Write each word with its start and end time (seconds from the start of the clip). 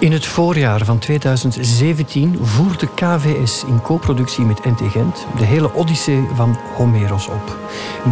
In 0.00 0.12
het 0.12 0.26
voorjaar 0.26 0.84
van 0.84 0.98
2017 0.98 2.38
voerde 2.42 2.88
KVS 2.94 3.64
in 3.64 3.82
co-productie 3.82 4.44
met 4.44 4.64
NT 4.64 4.80
Gent 4.90 5.26
de 5.38 5.44
hele 5.44 5.74
Odyssee 5.74 6.28
van 6.34 6.58
Homeros 6.76 7.28
op. 7.28 7.56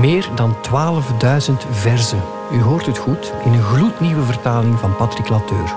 Meer 0.00 0.28
dan 0.34 0.56
12.000 0.56 1.52
verzen. 1.70 2.22
U 2.52 2.60
hoort 2.60 2.86
het 2.86 2.98
goed, 2.98 3.32
in 3.44 3.52
een 3.52 3.62
gloednieuwe 3.62 4.22
vertaling 4.22 4.78
van 4.78 4.96
Patrick 4.96 5.28
Lateur. 5.28 5.74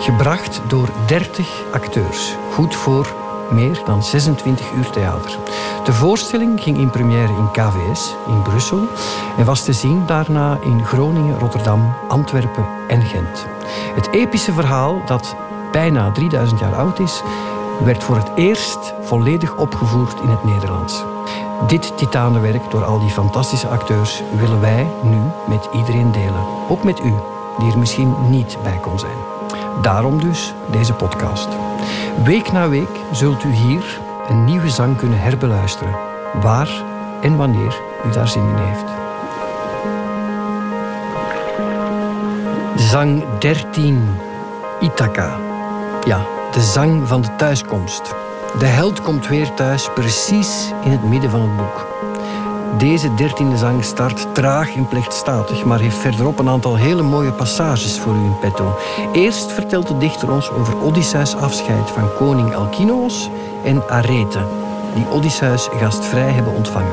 Gebracht 0.00 0.60
door 0.68 0.88
30 1.06 1.62
acteurs. 1.72 2.34
Goed 2.52 2.74
voor 2.74 3.25
meer 3.50 3.82
dan 3.84 4.02
26 4.02 4.72
uur 4.72 4.90
theater. 4.90 5.38
De 5.84 5.92
voorstelling 5.92 6.62
ging 6.62 6.78
in 6.78 6.90
première 6.90 7.32
in 7.32 7.50
KVS 7.50 8.14
in 8.26 8.42
Brussel 8.42 8.88
en 9.38 9.44
was 9.44 9.64
te 9.64 9.72
zien 9.72 10.02
daarna 10.06 10.58
in 10.60 10.84
Groningen, 10.84 11.38
Rotterdam, 11.38 11.94
Antwerpen 12.08 12.66
en 12.88 13.02
Gent. 13.02 13.46
Het 13.94 14.08
epische 14.12 14.52
verhaal, 14.52 15.02
dat 15.06 15.36
bijna 15.72 16.12
3000 16.12 16.60
jaar 16.60 16.74
oud 16.74 16.98
is, 16.98 17.22
werd 17.84 18.04
voor 18.04 18.16
het 18.16 18.30
eerst 18.34 18.94
volledig 19.02 19.56
opgevoerd 19.56 20.20
in 20.20 20.28
het 20.28 20.44
Nederlands. 20.44 21.04
Dit 21.66 21.96
titanenwerk 21.96 22.70
door 22.70 22.84
al 22.84 22.98
die 22.98 23.10
fantastische 23.10 23.68
acteurs 23.68 24.22
willen 24.38 24.60
wij 24.60 24.86
nu 25.02 25.18
met 25.48 25.68
iedereen 25.72 26.12
delen. 26.12 26.46
Ook 26.68 26.84
met 26.84 26.98
u, 26.98 27.12
die 27.58 27.72
er 27.72 27.78
misschien 27.78 28.14
niet 28.28 28.58
bij 28.62 28.78
kon 28.80 28.98
zijn. 28.98 29.18
Daarom 29.82 30.20
dus 30.20 30.54
deze 30.70 30.92
podcast. 30.92 31.48
Week 32.24 32.52
na 32.52 32.68
week 32.68 32.88
zult 33.12 33.44
u 33.44 33.48
hier 33.52 34.00
een 34.28 34.44
nieuwe 34.44 34.70
zang 34.70 34.96
kunnen 34.96 35.20
herbeluisteren, 35.20 35.94
waar 36.40 36.68
en 37.20 37.36
wanneer 37.36 37.80
u 38.06 38.10
daar 38.10 38.28
zin 38.28 38.48
in 38.48 38.56
heeft. 38.56 38.84
Zang 42.90 43.24
13, 43.38 44.08
Ithaca. 44.80 45.36
Ja, 46.04 46.26
de 46.52 46.60
zang 46.60 47.08
van 47.08 47.20
de 47.20 47.36
thuiskomst. 47.36 48.14
De 48.58 48.66
held 48.66 49.02
komt 49.02 49.28
weer 49.28 49.54
thuis, 49.54 49.90
precies 49.94 50.72
in 50.84 50.90
het 50.90 51.02
midden 51.04 51.30
van 51.30 51.40
het 51.40 51.56
boek. 51.56 51.95
Deze 52.78 53.14
dertiende 53.14 53.56
zang 53.56 53.84
start 53.84 54.34
traag 54.34 54.74
en 54.74 54.88
plechtstatig, 54.88 55.64
maar 55.64 55.78
heeft 55.78 55.96
verderop 55.96 56.38
een 56.38 56.48
aantal 56.48 56.74
hele 56.74 57.02
mooie 57.02 57.32
passages 57.32 57.98
voor 57.98 58.14
u 58.14 58.24
in 58.24 58.38
petto. 58.40 58.78
Eerst 59.12 59.52
vertelt 59.52 59.88
de 59.88 59.98
dichter 59.98 60.30
ons 60.30 60.50
over 60.50 60.82
Odysseus 60.82 61.36
afscheid 61.36 61.90
van 61.90 62.14
koning 62.18 62.54
Alkinoos 62.54 63.30
en 63.64 63.88
Arete, 63.88 64.40
die 64.94 65.10
Odysseus 65.10 65.68
gastvrij 65.80 66.30
hebben 66.30 66.54
ontvangen. 66.54 66.92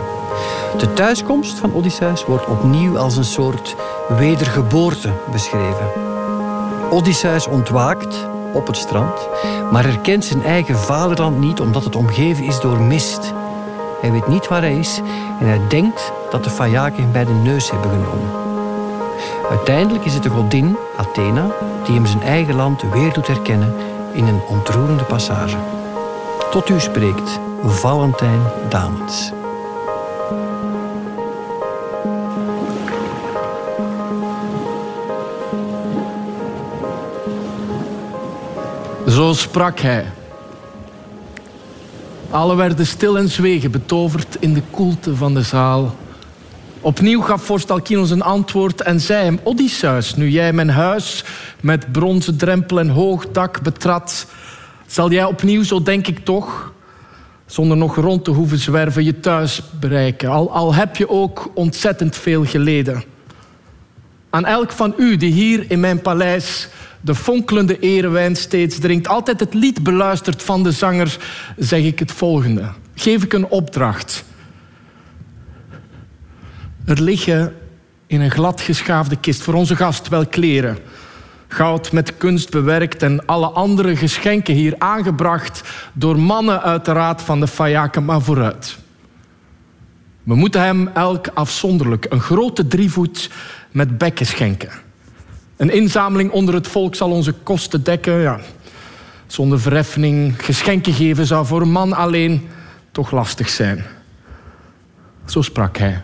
De 0.77 0.93
thuiskomst 0.93 1.59
van 1.59 1.73
Odysseus 1.73 2.25
wordt 2.25 2.47
opnieuw 2.47 2.97
als 2.97 3.17
een 3.17 3.23
soort 3.23 3.75
wedergeboorte 4.17 5.09
beschreven. 5.31 5.91
Odysseus 6.89 7.47
ontwaakt 7.47 8.27
op 8.53 8.67
het 8.67 8.77
strand, 8.77 9.27
maar 9.71 9.83
herkent 9.83 10.25
zijn 10.25 10.43
eigen 10.43 10.77
vaderland 10.77 11.39
niet 11.39 11.59
omdat 11.59 11.83
het 11.83 11.95
omgeven 11.95 12.43
is 12.43 12.59
door 12.59 12.81
mist. 12.81 13.33
Hij 14.03 14.11
weet 14.11 14.27
niet 14.27 14.47
waar 14.47 14.61
hij 14.61 14.77
is 14.77 15.01
en 15.39 15.47
hij 15.47 15.61
denkt 15.67 16.11
dat 16.29 16.43
de 16.43 16.49
Fayaken 16.49 17.03
hem 17.03 17.11
bij 17.11 17.25
de 17.25 17.31
neus 17.31 17.71
hebben 17.71 17.89
genomen. 17.89 18.29
Uiteindelijk 19.49 20.05
is 20.05 20.13
het 20.13 20.23
de 20.23 20.29
godin, 20.29 20.77
Athena, 20.97 21.45
die 21.83 21.95
hem 21.95 22.05
zijn 22.05 22.21
eigen 22.21 22.55
land 22.55 22.81
weer 22.93 23.13
doet 23.13 23.27
herkennen 23.27 23.75
in 24.13 24.27
een 24.27 24.41
ontroerende 24.47 25.03
passage. 25.03 25.57
Tot 26.51 26.69
u 26.69 26.79
spreekt 26.79 27.39
Valentijn 27.63 28.41
Damens. 28.69 29.31
Zo 39.07 39.33
sprak 39.33 39.79
hij. 39.79 40.05
Alle 42.33 42.55
werden 42.55 42.87
stil 42.87 43.17
en 43.17 43.29
zwegen, 43.29 43.71
betoverd 43.71 44.37
in 44.39 44.53
de 44.53 44.61
koelte 44.71 45.15
van 45.15 45.33
de 45.33 45.41
zaal. 45.41 45.95
Opnieuw 46.81 47.21
gaf 47.21 47.43
vorst 47.43 47.71
Alkinos 47.71 48.09
een 48.09 48.21
antwoord 48.21 48.81
en 48.81 48.99
zei 48.99 49.23
hem... 49.23 49.39
Odysseus, 49.43 50.15
nu 50.15 50.29
jij 50.29 50.53
mijn 50.53 50.69
huis 50.69 51.23
met 51.61 51.91
bronzen 51.91 52.37
drempel 52.37 52.79
en 52.79 52.89
hoog 52.89 53.31
dak 53.31 53.61
betrad... 53.61 54.27
zal 54.87 55.11
jij 55.11 55.23
opnieuw, 55.23 55.63
zo 55.63 55.83
denk 55.83 56.07
ik 56.07 56.19
toch... 56.19 56.73
zonder 57.45 57.77
nog 57.77 57.95
rond 57.95 58.23
te 58.23 58.31
hoeven 58.31 58.57
zwerven, 58.57 59.03
je 59.03 59.19
thuis 59.19 59.61
bereiken. 59.79 60.29
Al, 60.29 60.51
al 60.51 60.73
heb 60.73 60.95
je 60.95 61.09
ook 61.09 61.51
ontzettend 61.53 62.15
veel 62.15 62.45
geleden. 62.45 63.03
Aan 64.29 64.45
elk 64.45 64.71
van 64.71 64.93
u 64.97 65.17
die 65.17 65.31
hier 65.31 65.65
in 65.67 65.79
mijn 65.79 66.01
paleis 66.01 66.67
de 67.03 67.15
fonkelende 67.15 67.79
erewijn 67.79 68.35
steeds 68.35 68.79
drinkt, 68.79 69.07
altijd 69.07 69.39
het 69.39 69.53
lied 69.53 69.83
beluistert 69.83 70.43
van 70.43 70.63
de 70.63 70.71
zanger, 70.71 71.17
zeg 71.57 71.83
ik 71.83 71.99
het 71.99 72.11
volgende. 72.11 72.71
Geef 72.95 73.23
ik 73.23 73.33
een 73.33 73.47
opdracht. 73.47 74.23
Er 76.85 77.01
liggen 77.01 77.55
in 78.07 78.21
een 78.21 78.31
glad 78.31 78.61
geschaafde 78.61 79.15
kist 79.15 79.41
voor 79.41 79.53
onze 79.53 79.75
gast 79.75 80.07
wel 80.07 80.25
kleren. 80.25 80.77
Goud 81.47 81.91
met 81.91 82.17
kunst 82.17 82.49
bewerkt 82.49 83.03
en 83.03 83.25
alle 83.25 83.47
andere 83.47 83.95
geschenken 83.95 84.53
hier 84.53 84.75
aangebracht 84.77 85.61
door 85.93 86.19
mannen 86.19 86.61
uit 86.61 86.85
de 86.85 86.91
raad 86.91 87.21
van 87.21 87.39
de 87.39 87.47
Fayaken, 87.47 88.05
maar 88.05 88.21
vooruit. 88.21 88.77
We 90.23 90.35
moeten 90.35 90.61
hem 90.61 90.87
elk 90.87 91.27
afzonderlijk 91.33 92.05
een 92.09 92.21
grote 92.21 92.67
drievoet 92.67 93.29
met 93.71 93.97
bekken 93.97 94.25
schenken. 94.25 94.82
Een 95.63 95.73
inzameling 95.73 96.31
onder 96.31 96.53
het 96.53 96.67
volk 96.67 96.95
zal 96.95 97.11
onze 97.11 97.31
kosten 97.31 97.83
dekken. 97.83 98.21
Ja. 98.21 98.39
Zonder 99.27 99.59
verheffing 99.59 100.45
geschenken 100.45 100.93
geven 100.93 101.25
zou 101.25 101.45
voor 101.45 101.61
een 101.61 101.71
man 101.71 101.93
alleen 101.93 102.47
toch 102.91 103.11
lastig 103.11 103.49
zijn. 103.49 103.83
Zo 105.25 105.41
sprak 105.41 105.77
hij. 105.77 106.01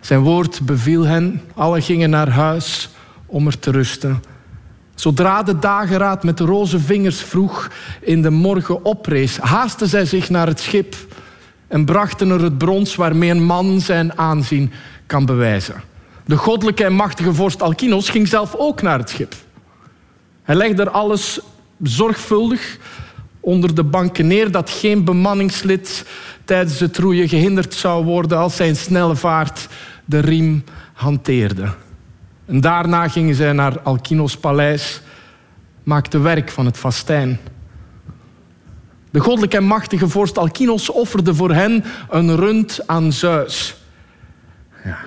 Zijn 0.00 0.20
woord 0.20 0.60
beviel 0.62 1.02
hen. 1.02 1.40
Alle 1.54 1.80
gingen 1.80 2.10
naar 2.10 2.28
huis 2.28 2.88
om 3.26 3.46
er 3.46 3.58
te 3.58 3.70
rusten. 3.70 4.22
Zodra 4.94 5.42
de 5.42 5.58
dageraad 5.58 6.24
met 6.24 6.40
roze 6.40 6.78
vingers 6.78 7.22
vroeg 7.22 7.70
in 8.00 8.22
de 8.22 8.30
morgen 8.30 8.84
oprees, 8.84 9.38
haastten 9.38 9.88
zij 9.88 10.04
zich 10.04 10.30
naar 10.30 10.46
het 10.46 10.60
schip 10.60 10.96
en 11.68 11.84
brachten 11.84 12.30
er 12.30 12.42
het 12.42 12.58
brons 12.58 12.94
waarmee 12.94 13.30
een 13.30 13.44
man 13.44 13.80
zijn 13.80 14.18
aanzien 14.18 14.72
kan 15.06 15.26
bewijzen. 15.26 15.92
De 16.24 16.36
goddelijke 16.36 16.84
en 16.84 16.92
machtige 16.92 17.34
vorst 17.34 17.62
Alkinos 17.62 18.08
ging 18.08 18.28
zelf 18.28 18.54
ook 18.54 18.82
naar 18.82 18.98
het 18.98 19.10
schip. 19.10 19.34
Hij 20.42 20.54
legde 20.54 20.82
er 20.82 20.90
alles 20.90 21.40
zorgvuldig 21.82 22.78
onder 23.40 23.74
de 23.74 23.84
banken 23.84 24.26
neer 24.26 24.50
dat 24.50 24.70
geen 24.70 25.04
bemanningslid 25.04 26.06
tijdens 26.44 26.80
het 26.80 26.98
roeien 26.98 27.28
gehinderd 27.28 27.74
zou 27.74 28.04
worden 28.04 28.38
als 28.38 28.56
zijn 28.56 28.76
snelle 28.76 29.16
vaart 29.16 29.68
de 30.04 30.18
riem 30.18 30.64
hanteerde. 30.92 31.68
En 32.46 32.60
daarna 32.60 33.08
gingen 33.08 33.34
zij 33.34 33.52
naar 33.52 33.80
Alkinos 33.80 34.36
paleis, 34.36 35.00
maakten 35.82 36.22
werk 36.22 36.50
van 36.50 36.66
het 36.66 36.76
fastijn. 36.76 37.38
De 39.10 39.20
goddelijke 39.20 39.56
en 39.56 39.64
machtige 39.64 40.08
vorst 40.08 40.38
Alkinos 40.38 40.90
offerde 40.90 41.34
voor 41.34 41.52
hen 41.52 41.84
een 42.10 42.36
rund 42.36 42.80
aan 42.86 43.12
Zeus. 43.12 43.76
Ja 44.84 44.98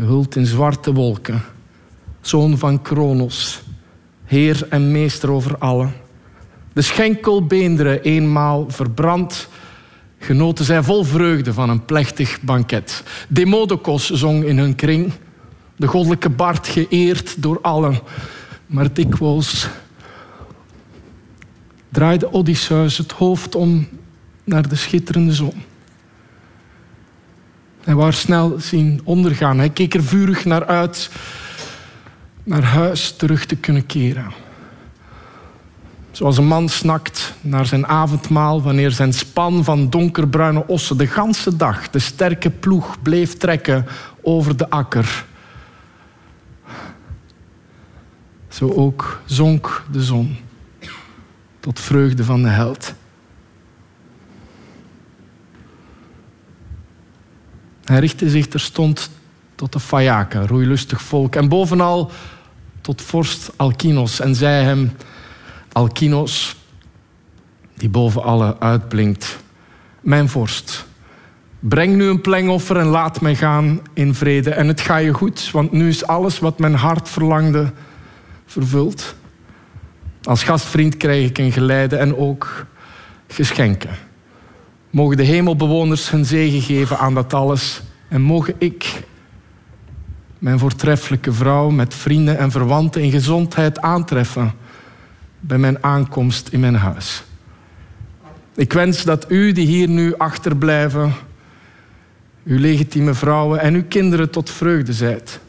gehuld 0.00 0.36
in 0.36 0.46
zwarte 0.46 0.92
wolken, 0.92 1.42
zoon 2.20 2.58
van 2.58 2.82
Kronos, 2.82 3.62
heer 4.24 4.66
en 4.68 4.92
meester 4.92 5.30
over 5.30 5.58
allen. 5.58 5.92
De 6.72 6.82
schenkelbeenderen 6.82 8.02
eenmaal 8.02 8.70
verbrand, 8.70 9.48
genoten 10.18 10.64
zij 10.64 10.82
vol 10.82 11.04
vreugde 11.04 11.52
van 11.52 11.70
een 11.70 11.84
plechtig 11.84 12.40
banket. 12.40 13.02
Demodocus 13.28 14.10
zong 14.10 14.44
in 14.44 14.58
hun 14.58 14.74
kring, 14.74 15.12
de 15.76 15.86
goddelijke 15.86 16.30
Bart 16.30 16.68
geëerd 16.68 17.42
door 17.42 17.58
allen, 17.60 18.00
maar 18.66 18.92
dikwijls 18.92 19.68
draaide 21.88 22.32
Odysseus 22.32 22.98
het 22.98 23.12
hoofd 23.12 23.54
om 23.54 23.88
naar 24.44 24.68
de 24.68 24.76
schitterende 24.76 25.32
zon. 25.32 25.62
Hij 27.90 27.98
wou 27.98 28.12
snel 28.12 28.56
zien 28.58 29.00
ondergaan. 29.04 29.58
Hij 29.58 29.70
keek 29.70 29.94
er 29.94 30.02
vurig 30.02 30.44
naar 30.44 30.66
uit 30.66 31.10
naar 32.44 32.62
huis 32.62 33.16
terug 33.16 33.46
te 33.46 33.56
kunnen 33.56 33.86
keren. 33.86 34.32
Zoals 36.10 36.38
een 36.38 36.46
man 36.46 36.68
snakt 36.68 37.34
naar 37.40 37.66
zijn 37.66 37.86
avondmaal 37.86 38.62
wanneer 38.62 38.90
zijn 38.90 39.12
span 39.12 39.64
van 39.64 39.90
donkerbruine 39.90 40.66
ossen 40.66 40.96
de 40.96 41.06
ganse 41.06 41.56
dag 41.56 41.90
de 41.90 41.98
sterke 41.98 42.50
ploeg 42.50 43.02
bleef 43.02 43.36
trekken 43.36 43.86
over 44.22 44.56
de 44.56 44.70
akker. 44.70 45.24
Zo 48.48 48.72
ook 48.72 49.20
zonk 49.24 49.84
de 49.92 50.02
zon 50.02 50.36
tot 51.60 51.80
vreugde 51.80 52.24
van 52.24 52.42
de 52.42 52.48
held. 52.48 52.94
Hij 57.90 57.98
richtte 57.98 58.30
zich 58.30 58.46
terstond 58.46 59.10
tot 59.54 59.72
de 59.72 59.80
Fayaken, 59.80 60.46
roeilustig 60.46 61.02
volk. 61.02 61.36
En 61.36 61.48
bovenal 61.48 62.10
tot 62.80 63.02
vorst 63.02 63.50
Alkinos 63.56 64.20
en 64.20 64.34
zei 64.34 64.64
hem: 64.64 64.92
Alkinos, 65.72 66.56
die 67.76 67.88
boven 67.88 68.22
alle 68.22 68.60
uitblinkt, 68.60 69.38
mijn 70.00 70.28
vorst. 70.28 70.86
Breng 71.58 71.96
nu 71.96 72.04
een 72.04 72.20
plengoffer 72.20 72.76
en 72.76 72.86
laat 72.86 73.20
mij 73.20 73.34
gaan 73.34 73.80
in 73.92 74.14
vrede. 74.14 74.50
En 74.50 74.68
het 74.68 74.80
ga 74.80 74.96
je 74.96 75.12
goed, 75.12 75.50
want 75.50 75.72
nu 75.72 75.88
is 75.88 76.06
alles 76.06 76.38
wat 76.38 76.58
mijn 76.58 76.74
hart 76.74 77.08
verlangde 77.08 77.72
vervuld. 78.46 79.14
Als 80.22 80.42
gastvriend 80.42 80.96
krijg 80.96 81.28
ik 81.28 81.38
een 81.38 81.52
geleide 81.52 81.96
en 81.96 82.16
ook 82.16 82.66
geschenken. 83.28 84.09
Mogen 84.90 85.16
de 85.16 85.22
hemelbewoners 85.22 86.10
hun 86.10 86.24
zegen 86.24 86.60
geven 86.60 86.98
aan 86.98 87.14
dat 87.14 87.34
alles. 87.34 87.82
En 88.08 88.20
mogen 88.20 88.54
ik, 88.58 89.02
mijn 90.38 90.58
voortreffelijke 90.58 91.32
vrouw, 91.32 91.70
met 91.70 91.94
vrienden 91.94 92.38
en 92.38 92.50
verwanten 92.50 93.02
in 93.02 93.10
gezondheid 93.10 93.80
aantreffen 93.80 94.52
bij 95.40 95.58
mijn 95.58 95.84
aankomst 95.84 96.48
in 96.48 96.60
mijn 96.60 96.74
huis. 96.74 97.22
Ik 98.54 98.72
wens 98.72 99.04
dat 99.04 99.30
u 99.30 99.52
die 99.52 99.66
hier 99.66 99.88
nu 99.88 100.16
achterblijven, 100.16 101.12
uw 102.44 102.58
legitieme 102.58 103.14
vrouwen 103.14 103.60
en 103.60 103.74
uw 103.74 103.84
kinderen 103.88 104.30
tot 104.30 104.50
vreugde 104.50 104.92
zijt. 104.92 105.40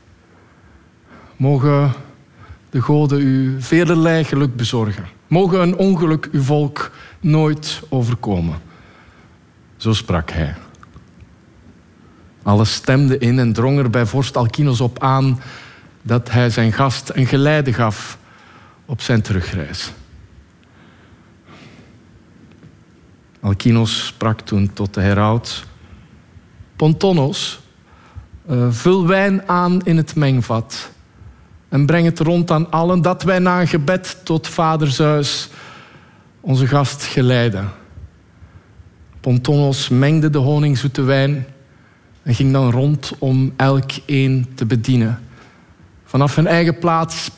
Mogen 1.38 1.92
de 2.70 2.82
goden 2.82 3.22
u 3.22 3.56
velerlei 3.60 4.24
geluk 4.24 4.56
bezorgen. 4.56 5.06
Mogen 5.28 5.62
een 5.62 5.76
ongeluk 5.76 6.30
uw 6.32 6.42
volk 6.42 6.92
nooit 7.20 7.82
overkomen. 7.90 8.70
Zo 9.82 9.94
sprak 9.94 10.32
hij. 10.32 10.56
Alles 12.44 12.74
stemde 12.74 13.18
in 13.18 13.40
en 13.40 13.54
drong 13.54 13.80
er 13.80 13.90
bij 13.90 14.06
vorst 14.06 14.38
Alkinos 14.38 14.82
op 14.82 15.04
aan 15.04 15.42
dat 16.02 16.32
hij 16.32 16.50
zijn 16.50 16.74
gast 16.74 17.12
een 17.14 17.26
geleide 17.26 17.74
gaf 17.74 18.18
op 18.86 19.02
zijn 19.02 19.22
terugreis. 19.22 19.92
Alkinos 23.40 24.06
sprak 24.06 24.42
toen 24.42 24.74
tot 24.74 24.94
de 24.94 25.02
heraut: 25.02 25.64
Pontonos, 26.76 27.60
uh, 28.50 28.66
vul 28.70 29.08
wijn 29.08 29.48
aan 29.48 29.82
in 29.82 29.98
het 29.98 30.16
mengvat 30.16 30.92
en 31.70 31.86
breng 31.86 32.06
het 32.06 32.20
rond 32.20 32.52
aan 32.52 32.72
allen, 32.72 33.02
dat 33.02 33.24
wij 33.24 33.40
na 33.40 33.62
een 33.62 33.68
gebed 33.68 34.18
tot 34.24 34.48
Vader 34.48 34.88
Zeus 34.88 35.50
onze 36.40 36.68
gast 36.68 37.04
geleiden. 37.04 37.80
Pontonos 39.22 39.90
mengde 39.90 40.30
de 40.30 40.38
honingzoete 40.38 41.02
wijn 41.02 41.46
en 42.24 42.36
ging 42.36 42.52
dan 42.52 42.72
rond 42.72 43.14
om 43.20 43.54
elk 43.56 43.92
een 44.06 44.48
te 44.56 44.66
bedienen. 44.66 45.20
Vanaf 46.06 46.36
hun 46.36 46.48
eigen 46.48 46.80
plaats 46.80 47.32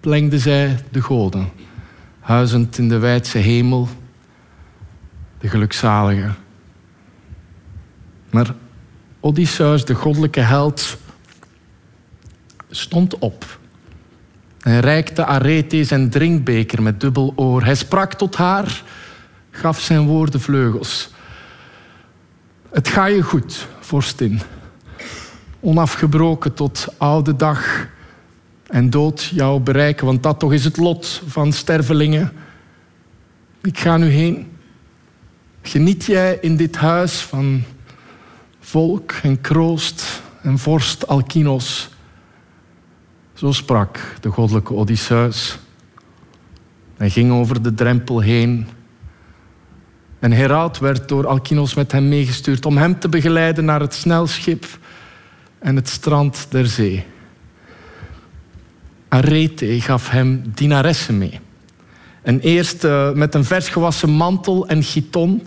plengde 0.00 0.38
zij 0.38 0.78
de 0.90 1.02
goden, 1.02 1.48
huizend 2.20 2.78
in 2.78 2.88
de 2.88 2.98
wijdse 2.98 3.38
hemel, 3.38 3.88
de 5.38 5.48
gelukzalige. 5.48 6.30
Maar 8.30 8.54
Odysseus, 9.20 9.84
de 9.84 9.94
goddelijke 9.94 10.40
held, 10.40 10.96
stond 12.70 13.18
op. 13.18 13.58
Hij 14.60 14.80
reikte 14.80 15.24
Arete 15.24 15.84
zijn 15.84 16.10
drinkbeker 16.10 16.82
met 16.82 17.00
dubbel 17.00 17.32
oor. 17.36 17.64
Hij 17.64 17.74
sprak 17.74 18.14
tot 18.14 18.36
haar, 18.36 18.82
gaf 19.56 19.80
zijn 19.80 20.06
woorden 20.06 20.40
vleugels. 20.40 21.10
Het 22.70 22.88
ga 22.88 23.06
je 23.06 23.22
goed, 23.22 23.66
vorstin. 23.80 24.40
Onafgebroken 25.60 26.54
tot 26.54 26.86
oude 26.96 27.36
dag 27.36 27.88
en 28.66 28.90
dood 28.90 29.24
jou 29.24 29.60
bereiken, 29.60 30.06
want 30.06 30.22
dat 30.22 30.38
toch 30.38 30.52
is 30.52 30.64
het 30.64 30.76
lot 30.76 31.22
van 31.26 31.52
stervelingen. 31.52 32.32
Ik 33.62 33.78
ga 33.78 33.96
nu 33.96 34.08
heen. 34.08 34.52
Geniet 35.62 36.04
jij 36.04 36.38
in 36.40 36.56
dit 36.56 36.76
huis 36.76 37.12
van 37.12 37.62
volk 38.60 39.12
en 39.12 39.40
kroost 39.40 40.22
en 40.42 40.58
vorst 40.58 41.06
Alkinos. 41.06 41.88
Zo 43.34 43.52
sprak 43.52 43.98
de 44.20 44.28
goddelijke 44.28 44.74
Odysseus. 44.74 45.58
Hij 46.96 47.10
ging 47.10 47.32
over 47.32 47.62
de 47.62 47.74
drempel 47.74 48.20
heen. 48.20 48.66
En 50.26 50.32
Heraut 50.32 50.78
werd 50.78 51.08
door 51.08 51.26
Alkinos 51.26 51.74
met 51.74 51.92
hem 51.92 52.08
meegestuurd 52.08 52.66
om 52.66 52.76
hem 52.76 52.98
te 52.98 53.08
begeleiden 53.08 53.64
naar 53.64 53.80
het 53.80 53.94
snelschip 53.94 54.66
en 55.58 55.76
het 55.76 55.88
strand 55.88 56.46
der 56.48 56.66
zee. 56.66 57.04
Arete 59.08 59.80
gaf 59.80 60.10
hem 60.10 60.42
dinaressen 60.54 61.18
mee. 61.18 61.40
En 62.22 62.40
eerst 62.40 62.86
met 63.14 63.34
een 63.34 63.44
vers 63.44 63.68
gewassen 63.68 64.10
mantel 64.10 64.68
en 64.68 64.82
giton 64.82 65.46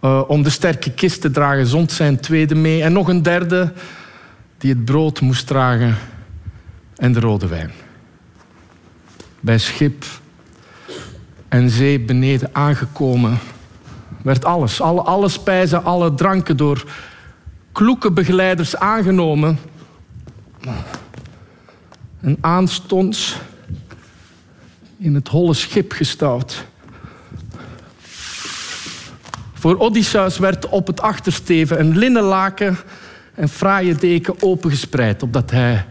uh, 0.00 0.22
om 0.26 0.42
de 0.42 0.50
sterke 0.50 0.90
kist 0.90 1.20
te 1.20 1.30
dragen, 1.30 1.66
zond 1.66 1.92
zijn 1.92 2.20
tweede 2.20 2.54
mee. 2.54 2.82
En 2.82 2.92
nog 2.92 3.08
een 3.08 3.22
derde 3.22 3.72
die 4.58 4.70
het 4.70 4.84
brood 4.84 5.20
moest 5.20 5.46
dragen 5.46 5.96
en 6.96 7.12
de 7.12 7.20
rode 7.20 7.46
wijn. 7.46 7.72
Bij 9.40 9.58
schip 9.58 10.04
en 11.48 11.70
zee 11.70 12.00
beneden 12.00 12.48
aangekomen 12.52 13.38
werd 14.24 14.44
alles, 14.44 14.80
alle, 14.80 15.28
spijzen, 15.28 15.84
alle 15.84 16.14
dranken 16.14 16.56
door 16.56 16.84
kloeke 17.72 18.10
begeleiders 18.10 18.76
aangenomen. 18.76 19.58
En 22.20 22.36
aanstonds 22.40 23.36
in 24.96 25.14
het 25.14 25.28
holle 25.28 25.54
schip 25.54 25.92
gestouwd. 25.92 26.64
Voor 29.52 29.78
Odysseus 29.78 30.38
werd 30.38 30.68
op 30.68 30.86
het 30.86 31.00
achtersteven 31.00 31.80
een 31.80 31.96
linnen 31.98 32.22
laken 32.22 32.78
en 33.34 33.48
fraaie 33.48 33.94
deken 33.94 34.42
opengespreid, 34.42 35.22
opdat 35.22 35.50
hij 35.50 35.86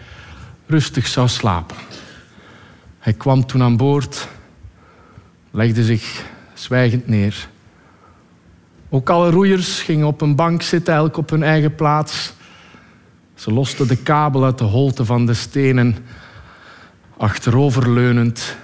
rustig 0.66 1.08
zou 1.08 1.28
slapen. 1.28 1.78
Hij 3.00 3.14
kwam 3.14 3.46
toen 3.46 3.62
aan 3.62 3.78
boord, 3.78 4.28
legde 5.52 5.84
zich 5.84 6.24
zwijgend 6.54 7.08
neer. 7.08 7.52
Ook 8.94 9.10
alle 9.10 9.30
roeiers 9.30 9.82
gingen 9.82 10.08
op 10.08 10.22
een 10.22 10.36
bank 10.36 10.62
zitten, 10.62 10.94
elk 10.94 11.18
op 11.18 11.30
hun 11.30 11.44
eigen 11.44 11.76
plaats. 11.76 12.34
Ze 13.36 13.54
losten 13.54 13.88
de 13.88 13.96
kabel 13.96 14.44
uit 14.44 14.58
de 14.58 14.64
holte 14.64 15.06
van 15.06 15.26
de 15.26 15.34
stenen. 15.34 15.96
Achteroverleunend 17.18 18.58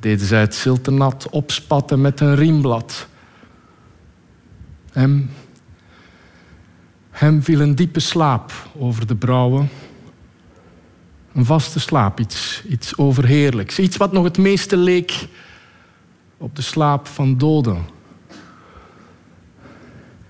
deden 0.00 0.26
zij 0.26 0.40
het 0.40 0.54
zilte 0.54 0.90
nat 0.90 1.28
opspatten 1.30 2.00
met 2.00 2.20
een 2.20 2.34
riemblad. 2.34 3.06
Hem, 4.92 5.30
hem 7.10 7.42
viel 7.42 7.60
een 7.60 7.74
diepe 7.74 8.00
slaap 8.00 8.52
over 8.76 9.06
de 9.06 9.16
brouwen. 9.16 9.68
Een 11.32 11.44
vaste 11.44 11.80
slaap, 11.80 12.20
iets, 12.20 12.62
iets 12.68 12.96
overheerlijks. 12.96 13.78
Iets 13.78 13.96
wat 13.96 14.12
nog 14.12 14.24
het 14.24 14.38
meeste 14.38 14.76
leek 14.76 15.26
op 16.36 16.56
de 16.56 16.62
slaap 16.62 17.06
van 17.06 17.38
doden. 17.38 17.96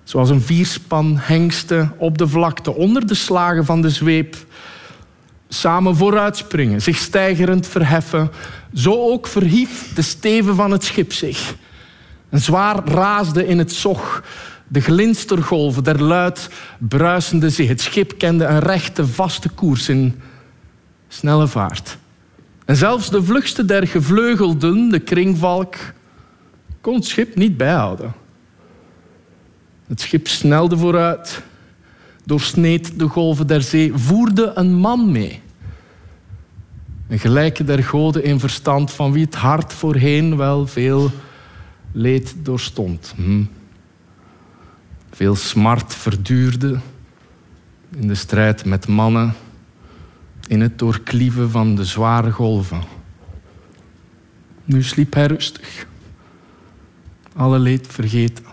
Zoals 0.08 0.30
een 0.30 0.40
vierspan 0.40 1.16
hengsten 1.18 1.92
op 1.96 2.18
de 2.18 2.28
vlakte 2.28 2.74
onder 2.74 3.06
de 3.06 3.14
slagen 3.14 3.64
van 3.64 3.82
de 3.82 3.90
zweep. 3.90 4.36
Samen 5.48 5.96
vooruitspringen, 5.96 6.82
zich 6.82 6.96
steigerend 6.96 7.66
verheffen. 7.66 8.30
Zo 8.74 8.92
ook 8.92 9.26
verhief 9.26 9.92
de 9.94 10.02
steven 10.02 10.54
van 10.54 10.70
het 10.70 10.84
schip 10.84 11.12
zich. 11.12 11.54
En 12.28 12.40
zwaar 12.40 12.84
raasde 12.84 13.46
in 13.46 13.58
het 13.58 13.72
zog 13.72 14.22
de 14.68 14.80
glinstergolven 14.80 15.84
der 15.84 16.02
luid 16.02 16.50
bruisende 16.78 17.50
zee. 17.50 17.68
Het 17.68 17.80
schip 17.80 18.18
kende 18.18 18.44
een 18.44 18.60
rechte, 18.60 19.06
vaste 19.06 19.48
koers 19.48 19.88
in 19.88 20.20
snelle 21.08 21.48
vaart. 21.48 21.98
En 22.64 22.76
zelfs 22.76 23.10
de 23.10 23.22
vlugste 23.22 23.64
der 23.64 23.86
gevleugelden, 23.86 24.88
de 24.88 24.98
kringvalk, 24.98 25.76
kon 26.80 26.94
het 26.94 27.04
schip 27.04 27.36
niet 27.36 27.56
bijhouden. 27.56 28.26
Het 29.88 30.00
schip 30.00 30.26
snelde 30.26 30.76
vooruit, 30.76 31.42
doorsneed 32.24 32.98
de 32.98 33.08
golven 33.08 33.46
der 33.46 33.62
zee, 33.62 33.92
voerde 33.94 34.52
een 34.54 34.74
man 34.74 35.12
mee. 35.12 35.40
Een 37.08 37.18
gelijke 37.18 37.64
der 37.64 37.84
goden 37.84 38.24
in 38.24 38.40
verstand, 38.40 38.92
van 38.92 39.12
wie 39.12 39.24
het 39.24 39.34
hart 39.34 39.72
voorheen 39.72 40.36
wel 40.36 40.66
veel 40.66 41.10
leed 41.92 42.34
doorstond. 42.42 43.12
Hm. 43.16 43.44
Veel 45.10 45.34
smart 45.34 45.94
verduurde 45.94 46.78
in 47.96 48.08
de 48.08 48.14
strijd 48.14 48.64
met 48.64 48.88
mannen, 48.88 49.34
in 50.46 50.60
het 50.60 50.78
doorklieven 50.78 51.50
van 51.50 51.74
de 51.74 51.84
zware 51.84 52.30
golven. 52.30 52.82
Nu 54.64 54.82
sliep 54.82 55.14
hij 55.14 55.26
rustig, 55.26 55.86
alle 57.34 57.58
leed 57.58 57.86
vergeten. 57.86 58.47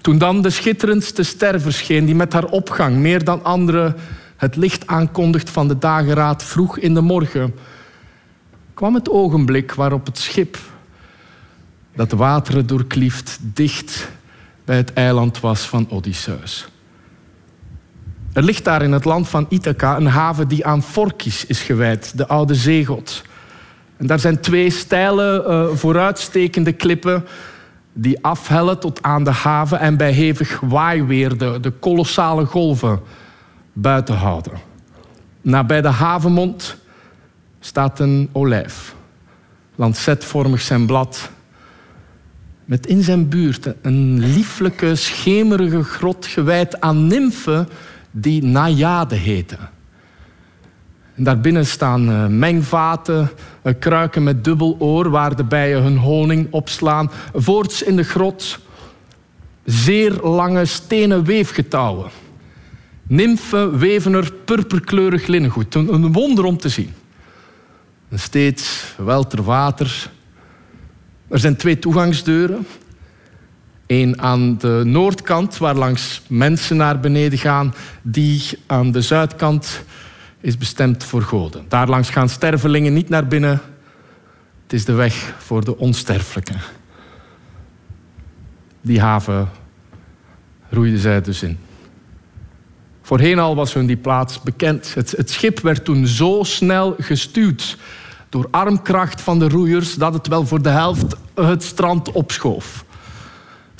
Toen 0.00 0.18
dan 0.18 0.42
de 0.42 0.50
schitterendste 0.50 1.22
ster 1.22 1.60
verscheen, 1.60 2.04
die 2.04 2.14
met 2.14 2.32
haar 2.32 2.44
opgang 2.44 2.96
meer 2.96 3.24
dan 3.24 3.44
anderen 3.44 3.96
het 4.36 4.56
licht 4.56 4.86
aankondigt 4.86 5.50
van 5.50 5.68
de 5.68 5.78
dageraad 5.78 6.44
vroeg 6.44 6.78
in 6.78 6.94
de 6.94 7.00
morgen, 7.00 7.54
kwam 8.74 8.94
het 8.94 9.10
ogenblik 9.10 9.74
waarop 9.74 10.06
het 10.06 10.18
schip 10.18 10.58
dat 11.94 12.10
de 12.10 12.16
wateren 12.16 12.66
doorklieft 12.66 13.38
dicht 13.40 14.08
bij 14.64 14.76
het 14.76 14.92
eiland 14.92 15.40
was 15.40 15.60
van 15.60 15.90
Odysseus. 15.90 16.68
Er 18.32 18.42
ligt 18.42 18.64
daar 18.64 18.82
in 18.82 18.92
het 18.92 19.04
land 19.04 19.28
van 19.28 19.46
Ithaca 19.48 19.96
een 19.96 20.06
haven 20.06 20.48
die 20.48 20.66
aan 20.66 20.82
Phorkys 20.82 21.46
is 21.46 21.62
gewijd, 21.62 22.16
de 22.16 22.26
oude 22.26 22.54
zeegod. 22.54 23.22
En 23.96 24.06
daar 24.06 24.18
zijn 24.18 24.40
twee 24.40 24.70
steile, 24.70 25.44
uh, 25.48 25.76
vooruitstekende 25.76 26.72
klippen 26.72 27.24
die 27.92 28.24
afhellen 28.24 28.78
tot 28.78 29.02
aan 29.02 29.24
de 29.24 29.30
haven 29.30 29.78
en 29.78 29.96
bij 29.96 30.12
hevig 30.12 30.60
waaiweer 30.60 31.38
de, 31.38 31.60
de 31.60 31.70
kolossale 31.70 32.44
golven 32.44 33.00
buiten 33.72 34.14
houden. 34.14 34.52
Nabij 35.40 35.80
de 35.80 35.88
havenmond 35.88 36.76
staat 37.60 38.00
een 38.00 38.28
olijf, 38.32 38.94
lancetvormig 39.74 40.60
zijn 40.60 40.86
blad, 40.86 41.30
met 42.64 42.86
in 42.86 43.02
zijn 43.02 43.28
buurt 43.28 43.74
een 43.82 44.18
lieflijke, 44.18 44.94
schemerige 44.94 45.82
grot 45.82 46.26
gewijd 46.26 46.80
aan 46.80 47.06
nymfen 47.06 47.68
die 48.10 48.42
Najade 48.44 49.14
heten. 49.14 49.58
En 51.20 51.26
daarbinnen 51.26 51.66
staan 51.66 52.10
uh, 52.10 52.26
mengvaten, 52.26 53.30
uh, 53.62 53.72
kruiken 53.78 54.22
met 54.22 54.44
dubbel 54.44 54.76
oor 54.78 55.10
waar 55.10 55.36
de 55.36 55.44
bijen 55.44 55.82
hun 55.82 55.96
honing 55.96 56.46
opslaan. 56.50 57.10
Voorts 57.34 57.82
in 57.82 57.96
de 57.96 58.02
grot 58.02 58.58
zeer 59.64 60.12
lange 60.12 60.64
stenen 60.64 61.24
weefgetouwen. 61.24 62.10
Nymfen 63.02 63.78
weven 63.78 64.12
er 64.12 64.32
purperkleurig 64.44 65.26
linnengoed. 65.26 65.74
Een, 65.74 65.92
een 65.94 66.12
wonder 66.12 66.44
om 66.44 66.56
te 66.56 66.68
zien. 66.68 66.92
En 68.08 68.18
steeds 68.18 68.94
welter 68.96 69.42
water. 69.42 70.10
Er 71.28 71.38
zijn 71.38 71.56
twee 71.56 71.78
toegangsdeuren. 71.78 72.66
Eén 73.86 74.20
aan 74.22 74.58
de 74.58 74.82
noordkant, 74.84 75.58
waar 75.58 75.74
langs 75.76 76.22
mensen 76.26 76.76
naar 76.76 77.00
beneden 77.00 77.38
gaan. 77.38 77.74
Die 78.02 78.42
aan 78.66 78.92
de 78.92 79.00
zuidkant 79.00 79.82
is 80.40 80.58
bestemd 80.58 81.04
voor 81.04 81.22
goden. 81.22 81.64
Daarlangs 81.68 82.10
gaan 82.10 82.28
stervelingen 82.28 82.92
niet 82.92 83.08
naar 83.08 83.26
binnen. 83.26 83.60
Het 84.62 84.72
is 84.72 84.84
de 84.84 84.92
weg 84.92 85.34
voor 85.38 85.64
de 85.64 85.78
onsterfelijken. 85.78 86.60
Die 88.80 89.00
haven 89.00 89.48
roeiden 90.68 90.98
zij 90.98 91.20
dus 91.20 91.42
in. 91.42 91.58
Voorheen 93.02 93.38
al 93.38 93.54
was 93.54 93.74
hun 93.74 93.86
die 93.86 93.96
plaats 93.96 94.40
bekend. 94.42 94.94
Het, 94.94 95.10
het 95.10 95.30
schip 95.30 95.60
werd 95.60 95.84
toen 95.84 96.06
zo 96.06 96.42
snel 96.42 96.94
gestuurd 96.98 97.76
door 98.28 98.48
armkracht 98.50 99.20
van 99.20 99.38
de 99.38 99.48
roeiers 99.48 99.94
dat 99.94 100.14
het 100.14 100.26
wel 100.26 100.46
voor 100.46 100.62
de 100.62 100.68
helft 100.68 101.16
het 101.34 101.62
strand 101.62 102.12
opschoof. 102.12 102.84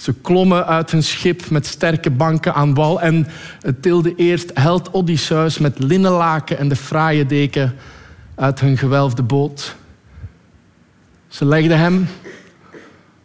Ze 0.01 0.15
klommen 0.15 0.67
uit 0.67 0.91
hun 0.91 1.03
schip 1.03 1.51
met 1.51 1.67
sterke 1.67 2.11
banken 2.11 2.55
aan 2.55 2.75
wal 2.75 3.01
en 3.01 3.27
het 3.61 3.83
tilde 3.83 4.15
eerst 4.15 4.51
held 4.55 4.91
Odysseus 4.91 5.59
met 5.59 5.79
linnenlaken 5.79 6.59
en 6.59 6.69
de 6.69 6.77
fraaie 6.77 7.27
deken 7.27 7.75
uit 8.35 8.61
hun 8.61 8.79
gewelfde 8.79 9.23
boot. 9.23 9.77
Ze 11.29 11.45
legden 11.45 11.79
hem, 11.79 12.09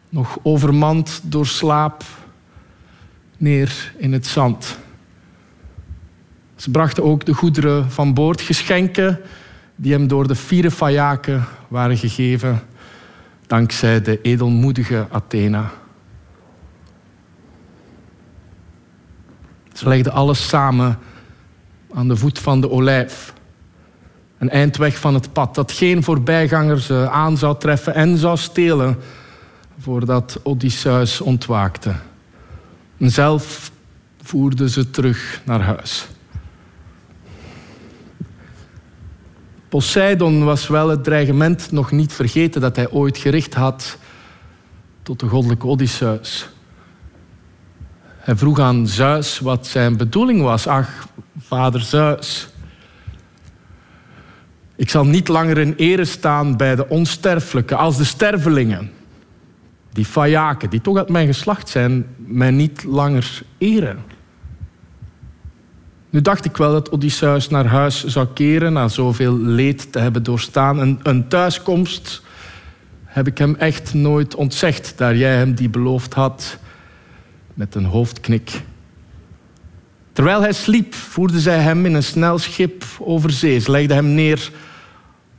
nog 0.10 0.38
overmand 0.44 1.22
door 1.24 1.46
slaap, 1.46 2.04
neer 3.38 3.94
in 3.98 4.14
het 4.14 4.28
zand. 4.28 4.78
Ze 6.56 6.72
brachten 6.72 7.04
ook 7.04 7.26
de 7.26 7.34
goederen 7.34 7.92
van 7.92 8.14
boord, 8.14 8.42
geschenken 8.42 9.20
die 9.76 9.92
hem 9.92 10.08
door 10.08 10.28
de 10.28 10.36
vierde 10.36 10.72
Fajaken 10.72 11.46
waren 11.68 11.98
gegeven, 11.98 12.62
dankzij 13.48 14.02
de 14.02 14.22
edelmoedige 14.22 15.08
Athena. 15.12 15.72
Ze 19.76 19.88
legden 19.88 20.14
alles 20.14 20.48
samen 20.48 21.00
aan 21.94 22.08
de 22.08 22.16
voet 22.16 22.40
van 22.40 22.62
de 22.62 22.70
olijf. 22.70 23.34
Een 24.38 24.50
eindweg 24.50 24.98
van 24.98 25.14
het 25.14 25.34
pad 25.34 25.56
dat 25.56 25.72
geen 25.72 26.04
voorbijganger 26.04 26.80
ze 26.80 27.10
aan 27.10 27.38
zou 27.38 27.58
treffen 27.58 27.94
en 27.94 28.18
zou 28.18 28.38
stelen 28.38 28.98
voordat 29.80 30.40
Odysseus 30.44 31.22
ontwaakte. 31.22 31.96
En 32.98 33.12
zelf 33.12 33.72
voerden 34.22 34.70
ze 34.70 34.90
terug 34.90 35.42
naar 35.46 35.62
huis. 35.62 36.08
Poseidon 39.70 40.44
was 40.44 40.68
wel 40.68 40.90
het 40.90 41.04
dreigement 41.04 41.72
nog 41.72 41.92
niet 41.92 42.14
vergeten 42.14 42.62
dat 42.62 42.76
hij 42.76 42.90
ooit 42.90 43.18
gericht 43.18 43.54
had 43.54 43.98
tot 45.04 45.20
de 45.20 45.28
goddelijke 45.28 45.68
Odysseus. 45.68 46.50
Hij 48.26 48.36
vroeg 48.36 48.60
aan 48.60 48.88
Zeus 48.88 49.40
wat 49.40 49.68
zijn 49.68 49.98
bedoeling 49.98 50.42
was. 50.42 50.68
Ach, 50.68 51.08
vader 51.40 51.82
Zeus. 51.82 52.48
Ik 54.76 54.90
zal 54.90 55.06
niet 55.06 55.28
langer 55.28 55.58
in 55.58 55.74
ere 55.76 56.06
staan 56.06 56.58
bij 56.58 56.76
de 56.76 56.90
onsterfelijke 56.90 57.76
als 57.76 57.98
de 57.98 58.04
stervelingen. 58.04 58.92
Die 59.92 60.06
Fajaken, 60.06 60.70
die 60.70 60.82
toch 60.82 60.98
uit 60.98 61.10
mijn 61.10 61.28
geslacht 61.28 61.70
zijn, 61.70 62.06
mij 62.18 62.52
niet 62.52 62.84
langer 62.84 63.42
eren. 63.58 64.04
Nu 66.10 66.22
dacht 66.22 66.46
ik 66.46 66.58
wel 66.58 66.72
dat 66.72 66.90
Odysseus 66.90 67.50
naar 67.50 67.66
huis 67.66 68.04
zou 68.04 68.28
keren 68.34 68.74
na 68.74 68.88
zoveel 68.88 69.38
leed 69.38 69.92
te 69.92 70.00
hebben 70.00 70.24
doorstaan. 70.24 70.80
Een, 70.80 71.00
een 71.04 71.28
thuiskomst 71.28 72.22
heb 73.04 73.28
ik 73.28 73.38
hem 73.38 73.56
echt 73.56 73.94
nooit 73.94 74.36
ontzegd, 74.36 74.94
daar 74.98 75.16
jij 75.16 75.36
hem 75.36 75.54
die 75.54 75.70
beloofd 75.70 76.14
had 76.14 76.58
met 77.56 77.76
een 77.76 77.86
hoofdknik. 77.86 78.62
Terwijl 80.12 80.42
hij 80.42 80.54
sliep, 80.54 80.94
voerden 80.94 81.40
zij 81.40 81.60
hem 81.60 81.86
in 81.86 81.94
een 81.94 82.04
snel 82.04 82.38
schip 82.38 82.84
over 83.00 83.32
zee. 83.32 83.60
Ze 83.60 83.72
legden 83.72 83.96
hem 83.96 84.14
neer 84.14 84.52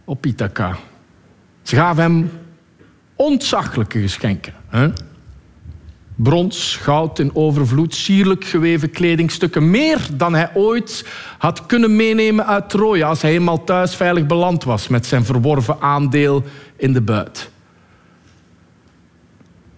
op 0.04 0.26
Ithaca. 0.26 0.76
Ze 1.62 1.76
gaven 1.76 2.02
hem 2.02 2.30
ontzaglijke 3.16 4.00
geschenken. 4.00 4.54
Hè? 4.68 4.88
Brons, 6.14 6.76
goud 6.76 7.18
in 7.18 7.34
overvloed, 7.34 7.94
sierlijk 7.94 8.44
geweven 8.44 8.90
kledingstukken. 8.90 9.70
Meer 9.70 10.08
dan 10.12 10.34
hij 10.34 10.50
ooit 10.54 11.04
had 11.38 11.66
kunnen 11.66 11.96
meenemen 11.96 12.46
uit 12.46 12.70
Troje 12.70 13.04
als 13.04 13.22
hij 13.22 13.32
eenmaal 13.32 13.64
thuis 13.64 13.94
veilig 13.94 14.26
beland 14.26 14.64
was 14.64 14.88
met 14.88 15.06
zijn 15.06 15.24
verworven 15.24 15.80
aandeel 15.80 16.44
in 16.76 16.92
de 16.92 17.00
buit. 17.00 17.50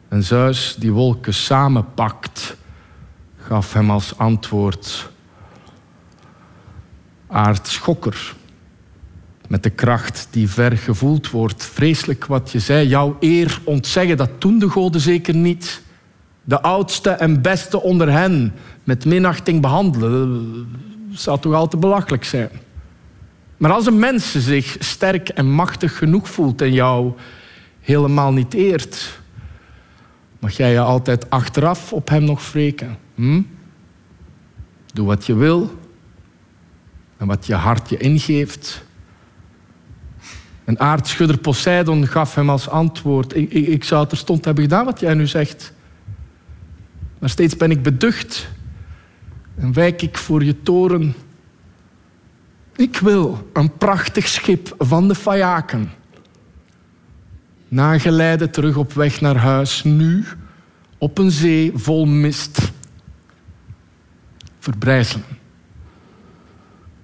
En 0.08 0.22
Zeus, 0.22 0.76
die 0.78 0.92
wolken 0.92 1.34
samenpakt, 1.34 2.56
gaf 3.36 3.72
hem 3.72 3.90
als 3.90 4.18
antwoord: 4.18 5.10
Aardschokker, 7.26 8.34
met 9.48 9.62
de 9.62 9.70
kracht 9.70 10.28
die 10.30 10.48
ver 10.48 10.76
gevoeld 10.76 11.30
wordt. 11.30 11.64
Vreselijk 11.64 12.26
wat 12.26 12.50
je 12.50 12.58
zei, 12.58 12.88
jouw 12.88 13.16
eer 13.20 13.60
ontzeggen, 13.64 14.16
dat 14.16 14.40
doen 14.40 14.58
de 14.58 14.68
goden 14.68 15.00
zeker 15.00 15.34
niet. 15.34 15.82
De 16.44 16.62
oudste 16.62 17.10
en 17.10 17.42
beste 17.42 17.82
onder 17.82 18.12
hen 18.12 18.54
met 18.84 19.04
minachting 19.04 19.60
behandelen, 19.60 20.66
zou 21.10 21.40
toch 21.40 21.54
al 21.54 21.68
te 21.68 21.76
belachelijk 21.76 22.24
zijn. 22.24 22.50
Maar 23.56 23.72
als 23.72 23.86
een 23.86 23.98
mens 23.98 24.32
zich 24.32 24.76
sterk 24.78 25.28
en 25.28 25.50
machtig 25.50 25.98
genoeg 25.98 26.28
voelt 26.28 26.62
en 26.62 26.72
jou 26.72 27.12
helemaal 27.80 28.32
niet 28.32 28.54
eert, 28.54 29.20
mag 30.38 30.56
jij 30.56 30.72
je 30.72 30.80
altijd 30.80 31.30
achteraf 31.30 31.92
op 31.92 32.08
hem 32.08 32.24
nog 32.24 32.52
wreken. 32.52 32.98
Hm? 33.14 33.42
Doe 34.92 35.06
wat 35.06 35.26
je 35.26 35.34
wil 35.34 35.78
en 37.16 37.26
wat 37.26 37.46
je 37.46 37.54
hart 37.54 37.88
je 37.88 37.96
ingeeft. 37.96 38.84
En 40.64 40.80
aardschudder 40.80 41.38
Poseidon 41.38 42.06
gaf 42.06 42.34
hem 42.34 42.50
als 42.50 42.68
antwoord: 42.68 43.36
ik, 43.36 43.52
ik, 43.52 43.66
ik 43.66 43.84
zou 43.84 44.06
terstond 44.06 44.44
hebben 44.44 44.64
gedaan 44.64 44.84
wat 44.84 45.00
jij 45.00 45.14
nu 45.14 45.26
zegt. 45.26 45.72
Maar 47.18 47.30
steeds 47.30 47.56
ben 47.56 47.70
ik 47.70 47.82
beducht 47.82 48.48
en 49.56 49.72
wijk 49.72 50.02
ik 50.02 50.18
voor 50.18 50.44
je 50.44 50.62
toren. 50.62 51.14
Ik 52.76 52.98
wil 52.98 53.48
een 53.52 53.76
prachtig 53.76 54.28
schip 54.28 54.74
van 54.78 55.08
de 55.08 55.14
Fajaken 55.14 55.90
nageleide 57.68 58.50
terug 58.50 58.76
op 58.76 58.92
weg 58.92 59.20
naar 59.20 59.36
huis, 59.36 59.84
nu 59.84 60.24
op 60.98 61.18
een 61.18 61.30
zee 61.30 61.72
vol 61.74 62.04
mist. 62.04 62.72
Verbrijzelen. 64.58 65.26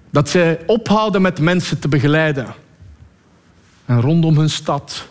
Dat 0.09 0.29
zij 0.29 0.59
ophouden 0.65 1.21
met 1.21 1.39
mensen 1.39 1.79
te 1.79 1.87
begeleiden. 1.87 2.47
En 3.85 4.01
rondom 4.01 4.37
hun 4.37 4.49
stad 4.49 5.07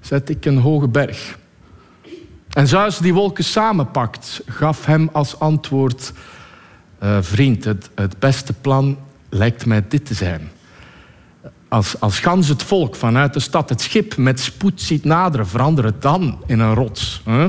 zet 0.00 0.28
ik 0.28 0.44
een 0.44 0.58
hoge 0.58 0.88
berg. 0.88 1.38
En 2.48 2.66
Zeus 2.66 2.98
die 2.98 3.14
wolken 3.14 3.44
samenpakt, 3.44 4.42
gaf 4.46 4.84
hem 4.84 5.08
als 5.12 5.38
antwoord... 5.38 6.12
Uh, 7.02 7.18
vriend, 7.20 7.64
het, 7.64 7.90
het 7.94 8.18
beste 8.18 8.52
plan 8.52 8.98
lijkt 9.28 9.66
mij 9.66 9.84
dit 9.88 10.06
te 10.06 10.14
zijn. 10.14 10.50
Als, 11.68 12.00
als 12.00 12.20
gans 12.20 12.48
het 12.48 12.62
volk 12.62 12.94
vanuit 12.94 13.34
de 13.34 13.40
stad 13.40 13.68
het 13.68 13.80
schip 13.80 14.16
met 14.16 14.40
spoed 14.40 14.80
ziet 14.80 15.04
naderen, 15.04 15.46
verander 15.46 15.84
het 15.84 16.02
dan 16.02 16.42
in 16.46 16.60
een 16.60 16.74
rots. 16.74 17.22
Hè? 17.24 17.48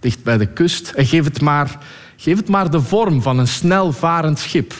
Dicht 0.00 0.24
bij 0.24 0.38
de 0.38 0.46
kust. 0.46 0.90
En 0.90 1.06
geef 1.06 1.24
het, 1.24 1.40
maar, 1.40 1.78
geef 2.16 2.36
het 2.36 2.48
maar 2.48 2.70
de 2.70 2.80
vorm 2.80 3.22
van 3.22 3.38
een 3.38 3.48
snelvarend 3.48 4.38
schip. 4.38 4.74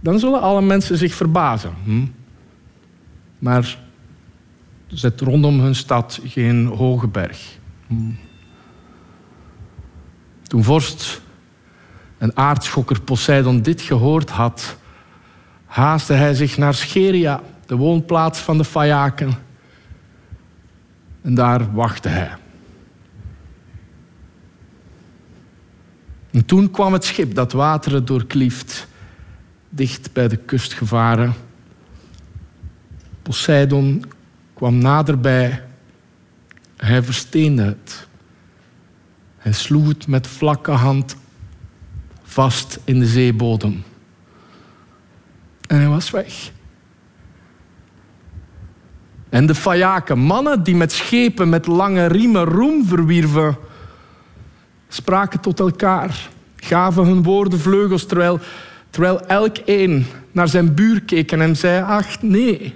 Dan 0.00 0.18
zullen 0.18 0.40
alle 0.40 0.62
mensen 0.62 0.96
zich 0.96 1.14
verbazen. 1.14 1.74
Hm? 1.84 2.06
Maar 3.38 3.78
zet 4.86 5.20
rondom 5.20 5.60
hun 5.60 5.74
stad 5.74 6.20
geen 6.24 6.66
hoge 6.66 7.06
berg. 7.06 7.58
Hm? 7.86 7.94
Toen 10.42 10.64
vorst 10.64 11.20
en 12.18 12.36
aardschokker 12.36 13.00
Poseidon 13.00 13.62
dit 13.62 13.80
gehoord 13.80 14.30
had, 14.30 14.76
haastte 15.68 16.12
hij 16.12 16.34
zich 16.34 16.56
naar 16.56 16.74
Scheria, 16.74 17.40
de 17.66 17.76
woonplaats 17.76 18.38
van 18.38 18.58
de 18.58 18.64
Phaeaken. 18.64 19.32
En 21.22 21.34
daar 21.34 21.74
wachtte 21.74 22.08
hij. 22.08 22.30
En 26.30 26.44
toen 26.44 26.70
kwam 26.70 26.92
het 26.92 27.04
schip 27.04 27.34
dat 27.34 27.52
wateren 27.52 28.04
doorklieft, 28.04 28.88
dicht 29.68 30.12
bij 30.12 30.28
de 30.28 30.36
kust 30.36 30.72
gevaren. 30.72 31.34
Poseidon 33.22 34.04
kwam 34.54 34.78
naderbij. 34.78 35.62
Hij 36.76 37.02
versteende 37.02 37.62
het. 37.62 38.06
Hij 39.38 39.52
sloeg 39.52 39.88
het 39.88 40.06
met 40.06 40.26
vlakke 40.26 40.70
hand 40.70 41.16
vast 42.22 42.78
in 42.84 42.98
de 42.98 43.06
zeebodem. 43.06 43.84
En 45.68 45.76
hij 45.76 45.88
was 45.88 46.10
weg. 46.10 46.50
En 49.28 49.46
de 49.46 49.54
Fajaken, 49.54 50.18
mannen 50.18 50.62
die 50.62 50.76
met 50.76 50.92
schepen 50.92 51.48
met 51.48 51.66
lange 51.66 52.06
riemen 52.06 52.44
roem 52.44 52.86
verwierven, 52.86 53.56
spraken 54.88 55.40
tot 55.40 55.60
elkaar, 55.60 56.28
gaven 56.56 57.04
hun 57.04 57.22
woorden 57.22 57.58
vleugels, 57.58 58.06
terwijl, 58.06 58.40
terwijl 58.90 59.26
elk 59.26 59.56
een 59.64 60.06
naar 60.32 60.48
zijn 60.48 60.74
buur 60.74 61.02
keek 61.02 61.32
en 61.32 61.56
zei, 61.56 61.82
ach 61.82 62.22
nee, 62.22 62.74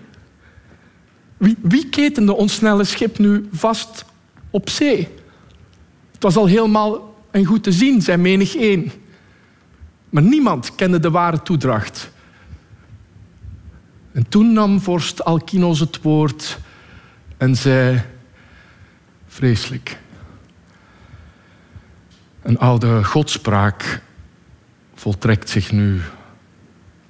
wie, 1.37 1.57
wie 1.63 1.89
ketende 1.89 2.33
ons 2.33 2.55
snelle 2.55 2.85
schip 2.85 3.19
nu 3.19 3.49
vast 3.53 4.05
op 4.51 4.71
zee? 4.71 5.09
Het 6.13 6.23
was 6.23 6.37
al 6.37 6.47
helemaal 6.47 7.15
en 7.31 7.45
goed 7.45 7.63
te 7.63 7.73
zien, 7.73 8.03
zei 8.03 8.17
menig 8.17 8.57
één. 8.57 8.93
Maar 10.11 10.23
niemand 10.23 10.75
kende 10.75 10.99
de 10.99 11.11
ware 11.11 11.43
toedracht. 11.43 12.12
En 14.13 14.29
toen 14.29 14.53
nam 14.53 14.81
vorst 14.81 15.25
Alkinos 15.25 15.81
het 15.81 16.03
woord 16.03 16.59
en 17.37 17.57
zei: 17.57 18.03
Vreselijk. 19.27 19.99
Een 22.43 22.59
oude 22.59 23.05
godspraak 23.05 24.03
voltrekt 24.95 25.49
zich 25.49 25.73
nu 25.73 26.01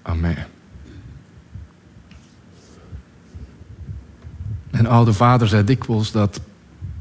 aan 0.03 0.21
mij. 0.21 0.47
Mijn 4.71 4.87
oude 4.87 5.13
vader 5.13 5.49
zei 5.49 5.65
dikwijls 5.65 6.13
dat 6.13 6.41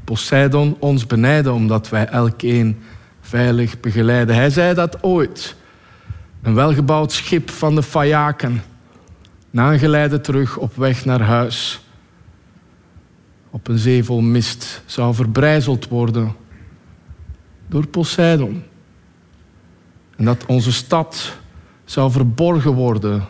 Poseidon 0.04 0.76
ons 0.78 1.06
benijden 1.06 1.52
omdat 1.52 1.88
wij 1.88 2.06
elkeen 2.06 2.82
veilig 3.20 3.80
begeleiden. 3.80 4.34
Hij 4.34 4.50
zei 4.50 4.74
dat 4.74 5.02
ooit. 5.02 5.56
Een 6.42 6.54
welgebouwd 6.54 7.12
schip 7.12 7.50
van 7.50 7.74
de 7.74 7.82
Fajaken, 7.82 8.62
nageleide 9.52 10.20
terug 10.20 10.56
op 10.56 10.76
weg 10.76 11.04
naar 11.04 11.20
huis. 11.20 11.80
Op 13.50 13.68
een 13.68 13.78
zee 13.78 14.04
vol 14.04 14.20
mist 14.20 14.82
zou 14.86 15.14
verbrijzeld 15.14 15.88
worden 15.88 16.34
door 17.66 17.86
Poseidon. 17.86 18.62
En 20.16 20.24
dat 20.24 20.46
onze 20.46 20.72
stad 20.72 21.36
zou 21.84 22.10
verborgen 22.10 22.72
worden 22.72 23.24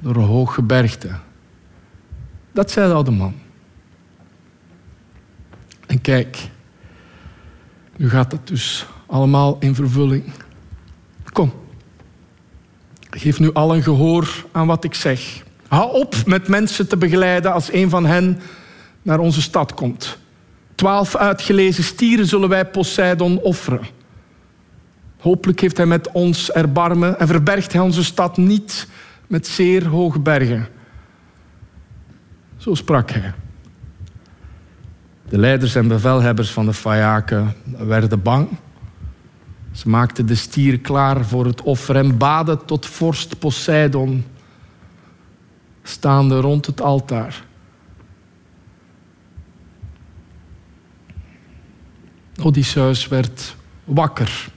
door 0.00 0.16
een 0.16 0.22
hoog 0.22 0.54
gebergte. 0.54 1.10
Dat 2.52 2.70
zei 2.70 2.88
de 2.88 2.94
oude 2.94 3.10
man. 3.10 3.34
En 5.86 6.00
kijk, 6.00 6.48
nu 7.96 8.08
gaat 8.10 8.30
dat 8.30 8.48
dus 8.48 8.86
allemaal 9.06 9.56
in 9.60 9.74
vervulling. 9.74 10.24
Geef 13.16 13.40
nu 13.40 13.52
al 13.52 13.74
een 13.74 13.82
gehoor 13.82 14.44
aan 14.52 14.66
wat 14.66 14.84
ik 14.84 14.94
zeg. 14.94 15.42
Hou 15.68 15.92
op 15.92 16.14
met 16.26 16.48
mensen 16.48 16.88
te 16.88 16.96
begeleiden 16.96 17.52
als 17.52 17.72
een 17.72 17.90
van 17.90 18.06
hen 18.06 18.40
naar 19.02 19.18
onze 19.18 19.42
stad 19.42 19.74
komt. 19.74 20.18
Twaalf 20.74 21.16
uitgelezen 21.16 21.84
stieren 21.84 22.26
zullen 22.26 22.48
wij 22.48 22.66
Poseidon 22.66 23.40
offeren. 23.40 23.86
Hopelijk 25.18 25.60
heeft 25.60 25.76
hij 25.76 25.86
met 25.86 26.12
ons 26.12 26.50
erbarmen 26.50 27.18
en 27.18 27.26
verbergt 27.26 27.72
hij 27.72 27.80
onze 27.80 28.04
stad 28.04 28.36
niet 28.36 28.88
met 29.26 29.46
zeer 29.46 29.86
hoge 29.86 30.18
bergen. 30.18 30.68
Zo 32.56 32.74
sprak 32.74 33.10
hij. 33.10 33.32
De 35.28 35.38
leiders 35.38 35.74
en 35.74 35.88
bevelhebbers 35.88 36.50
van 36.50 36.66
de 36.66 36.72
Fayaken 36.72 37.54
werden 37.78 38.22
bang. 38.22 38.48
Ze 39.74 39.88
maakten 39.88 40.26
de 40.26 40.34
stier 40.34 40.78
klaar 40.78 41.24
voor 41.24 41.46
het 41.46 41.62
offer 41.62 41.96
en 41.96 42.16
baden 42.16 42.64
tot 42.64 42.86
vorst 42.86 43.38
Poseidon, 43.38 44.24
staande 45.82 46.40
rond 46.40 46.66
het 46.66 46.80
altaar. 46.80 47.44
Odysseus 52.42 53.08
werd 53.08 53.56
wakker, 53.84 54.48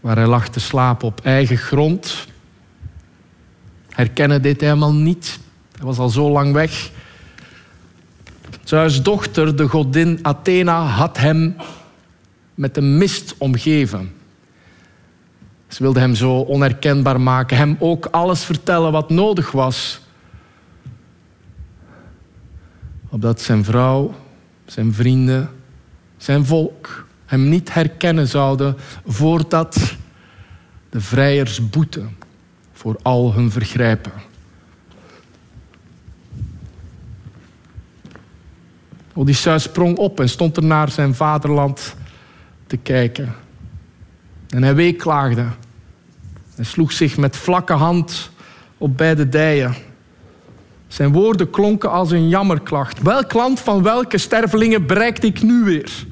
waar 0.00 0.16
hij 0.16 0.26
lag 0.26 0.48
te 0.48 0.60
slapen 0.60 1.08
op 1.08 1.20
eigen 1.20 1.56
grond. 1.56 2.26
Herkennen 3.88 4.42
dit 4.42 4.60
helemaal 4.60 4.94
niet. 4.94 5.38
Hij 5.76 5.86
was 5.86 5.98
al 5.98 6.08
zo 6.08 6.30
lang 6.30 6.52
weg. 6.52 6.90
Zeus 8.62 9.02
dochter, 9.02 9.56
de 9.56 9.68
godin 9.68 10.18
Athena, 10.22 10.84
had 10.84 11.16
hem 11.18 11.56
met 12.54 12.76
een 12.76 12.98
mist 12.98 13.34
omgeven. 13.38 14.12
Ze 15.68 15.82
wilde 15.82 16.00
hem 16.00 16.14
zo 16.14 16.38
onherkenbaar 16.38 17.20
maken, 17.20 17.56
hem 17.56 17.76
ook 17.78 18.06
alles 18.06 18.44
vertellen 18.44 18.92
wat 18.92 19.10
nodig 19.10 19.50
was. 19.50 20.00
Opdat 23.08 23.40
zijn 23.40 23.64
vrouw, 23.64 24.14
zijn 24.66 24.94
vrienden, 24.94 25.50
zijn 26.16 26.46
volk 26.46 27.06
hem 27.24 27.48
niet 27.48 27.74
herkennen 27.74 28.28
zouden 28.28 28.76
voordat 29.06 29.96
de 30.90 31.00
vrijers 31.00 31.70
boeten 31.70 32.16
voor 32.72 32.96
al 33.02 33.32
hun 33.34 33.50
vergrijpen. 33.50 34.12
Odysseus 39.12 39.62
sprong 39.62 39.96
op 39.96 40.20
en 40.20 40.28
stond 40.28 40.56
er 40.56 40.64
naar 40.64 40.90
zijn 40.90 41.14
vaderland 41.14 41.96
te 42.66 42.76
kijken. 42.76 43.34
En 44.48 44.62
hij 44.62 44.74
weeklaagde. 44.74 45.46
Hij 46.54 46.64
sloeg 46.64 46.92
zich 46.92 47.16
met 47.16 47.36
vlakke 47.36 47.72
hand 47.72 48.30
op 48.78 48.96
beide 48.96 49.28
dijen. 49.28 49.74
Zijn 50.86 51.12
woorden 51.12 51.50
klonken 51.50 51.90
als 51.90 52.10
een 52.10 52.28
jammerklacht. 52.28 53.02
Welk 53.02 53.32
land 53.32 53.60
van 53.60 53.82
welke 53.82 54.18
stervelingen 54.18 54.86
bereikte 54.86 55.26
ik 55.26 55.42
nu 55.42 55.64
weer? 55.64 56.06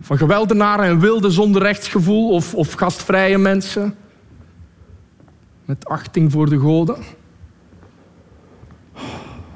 Van 0.00 0.18
geweldenaren 0.18 0.84
en 0.84 1.00
wilden 1.00 1.32
zonder 1.32 1.62
rechtsgevoel 1.62 2.30
of, 2.30 2.54
of 2.54 2.72
gastvrije 2.72 3.38
mensen? 3.38 3.94
Met 5.64 5.88
achting 5.88 6.32
voor 6.32 6.48
de 6.48 6.58
goden? 6.58 6.96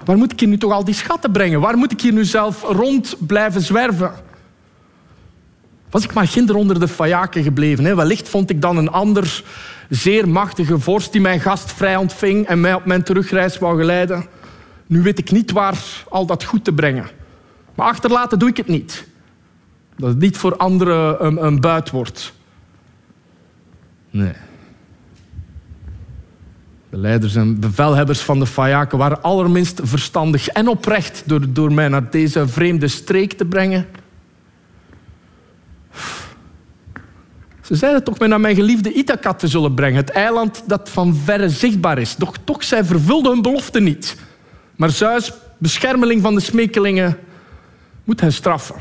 Waar 0.05 0.16
moet 0.16 0.33
ik 0.33 0.40
hier 0.40 0.48
nu 0.48 0.59
toch 0.59 0.72
al 0.72 0.85
die 0.85 0.94
schatten 0.94 1.33
brengen? 1.33 1.61
Waar 1.61 1.77
moet 1.77 1.92
ik 1.92 2.01
hier 2.01 2.12
nu 2.12 2.24
zelf 2.24 2.62
rond 2.62 3.16
blijven 3.27 3.61
zwerven? 3.61 4.12
Was 5.90 6.05
ik 6.05 6.14
maar 6.14 6.27
ginder 6.27 6.57
onder 6.57 6.81
de 6.81 6.88
fajaken 6.88 7.42
gebleven. 7.42 7.85
Hè? 7.85 7.94
Wellicht 7.94 8.29
vond 8.29 8.51
ik 8.51 8.61
dan 8.61 8.77
een 8.77 8.90
ander 8.90 9.42
zeer 9.88 10.29
machtige 10.29 10.79
vorst 10.79 11.12
die 11.12 11.20
mijn 11.20 11.40
gast 11.40 11.72
vrij 11.72 11.96
ontving 11.96 12.46
en 12.46 12.61
mij 12.61 12.74
op 12.74 12.85
mijn 12.85 13.03
terugreis 13.03 13.59
wou 13.59 13.79
geleiden. 13.79 14.27
Nu 14.87 15.03
weet 15.03 15.18
ik 15.18 15.31
niet 15.31 15.53
waar 15.53 15.79
al 16.09 16.27
dat 16.27 16.44
goed 16.44 16.64
te 16.64 16.72
brengen. 16.72 17.07
Maar 17.74 17.87
achterlaten 17.87 18.38
doe 18.38 18.48
ik 18.48 18.57
het 18.57 18.68
niet. 18.68 19.07
Dat 19.96 20.09
het 20.09 20.18
niet 20.18 20.37
voor 20.37 20.57
anderen 20.57 21.24
een, 21.27 21.44
een 21.44 21.61
buit 21.61 21.90
wordt. 21.90 22.33
Nee. 24.11 24.33
De 26.90 26.96
leiders 26.96 27.35
en 27.35 27.61
bevelhebbers 27.61 28.20
van 28.20 28.38
de 28.38 28.46
Fayaken 28.46 28.98
waren 28.98 29.22
allerminst 29.22 29.81
verstandig 29.83 30.48
en 30.48 30.68
oprecht 30.68 31.22
door, 31.27 31.53
door 31.53 31.72
mij 31.72 31.88
naar 31.88 32.11
deze 32.11 32.48
vreemde 32.48 32.88
streek 32.88 33.33
te 33.33 33.44
brengen. 33.44 33.87
Ze 37.68 37.74
zeiden 37.74 38.04
toch 38.04 38.18
mij 38.18 38.28
naar 38.28 38.40
mijn 38.40 38.54
geliefde 38.54 38.92
Ithaca 38.92 39.35
te 39.35 39.48
zullen 39.48 39.74
brengen, 39.74 39.96
het 39.96 40.11
eiland 40.11 40.62
dat 40.66 40.88
van 40.88 41.14
verre 41.14 41.48
zichtbaar 41.48 41.98
is. 41.98 42.16
Doch 42.16 42.37
toch, 42.44 42.64
zij 42.64 42.85
vervulden 42.85 43.33
hun 43.33 43.42
belofte 43.42 43.81
niet. 43.81 44.16
Maar 44.76 44.90
Zeus, 44.90 45.33
beschermeling 45.59 46.22
van 46.22 46.35
de 46.35 46.40
smekelingen, 46.40 47.18
moet 48.04 48.20
hen 48.20 48.33
straffen. 48.33 48.74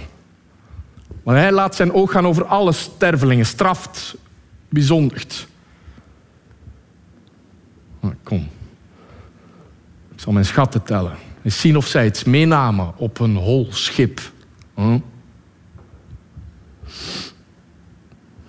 Maar 1.23 1.35
hij 1.35 1.51
laat 1.51 1.75
zijn 1.75 1.93
oog 1.93 2.11
gaan 2.11 2.27
over 2.27 2.45
alle 2.45 2.71
stervelingen, 2.71 3.45
straft, 3.45 4.15
bijzondert. 4.69 5.47
Nou, 7.99 8.13
kom. 8.23 8.47
Ik 10.13 10.19
zal 10.19 10.33
mijn 10.33 10.45
schatten 10.45 10.83
tellen. 10.83 11.15
En 11.41 11.51
zien 11.51 11.77
of 11.77 11.87
zij 11.87 12.05
iets 12.05 12.23
meenamen 12.23 12.93
op 12.97 13.19
een 13.19 13.35
hol 13.35 13.67
schip. 13.69 14.21
Hm? 14.73 14.99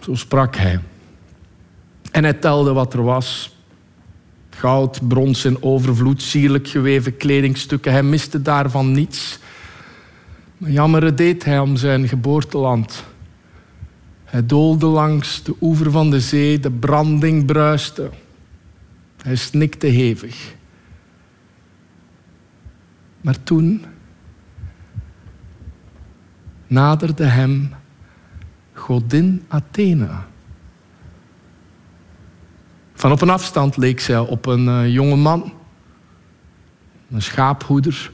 Zo 0.09 0.14
sprak 0.14 0.57
hij. 0.57 0.81
En 2.11 2.25
hij 2.25 2.33
telde 2.33 2.73
wat 2.73 2.92
er 2.94 3.03
was. 3.03 3.57
Goud, 4.51 5.09
brons 5.09 5.44
en 5.44 5.62
overvloed, 5.62 6.23
sierlijk 6.23 6.68
geweven 6.68 7.16
kledingstukken. 7.16 7.92
Hij 7.92 8.03
miste 8.03 8.42
daarvan 8.42 8.92
niets. 8.92 9.38
Maar 10.57 10.71
jammer 10.71 11.16
deed 11.16 11.44
hij 11.44 11.59
om 11.59 11.77
zijn 11.77 12.09
geboorteland. 12.09 13.05
Hij 14.25 14.47
doolde 14.47 14.87
langs 14.87 15.42
de 15.42 15.55
oever 15.61 15.90
van 15.90 16.11
de 16.11 16.21
zee, 16.21 16.61
de 16.61 16.71
branding 16.71 17.44
bruiste. 17.44 18.11
Hij 19.23 19.37
snikte 19.37 19.87
hevig. 19.87 20.55
Maar 23.21 23.42
toen 23.42 23.85
naderde 26.66 27.25
hem 27.25 27.73
godin 28.88 29.44
Athena. 29.48 30.27
Van 32.94 33.12
op 33.12 33.20
een 33.20 33.31
afstand 33.31 33.77
leek 33.77 34.01
zij 34.01 34.18
op 34.18 34.46
een 34.46 34.64
uh, 34.64 34.92
jonge 34.92 35.16
man, 35.16 35.53
een 37.11 37.22
schaaphoeder, 37.22 38.11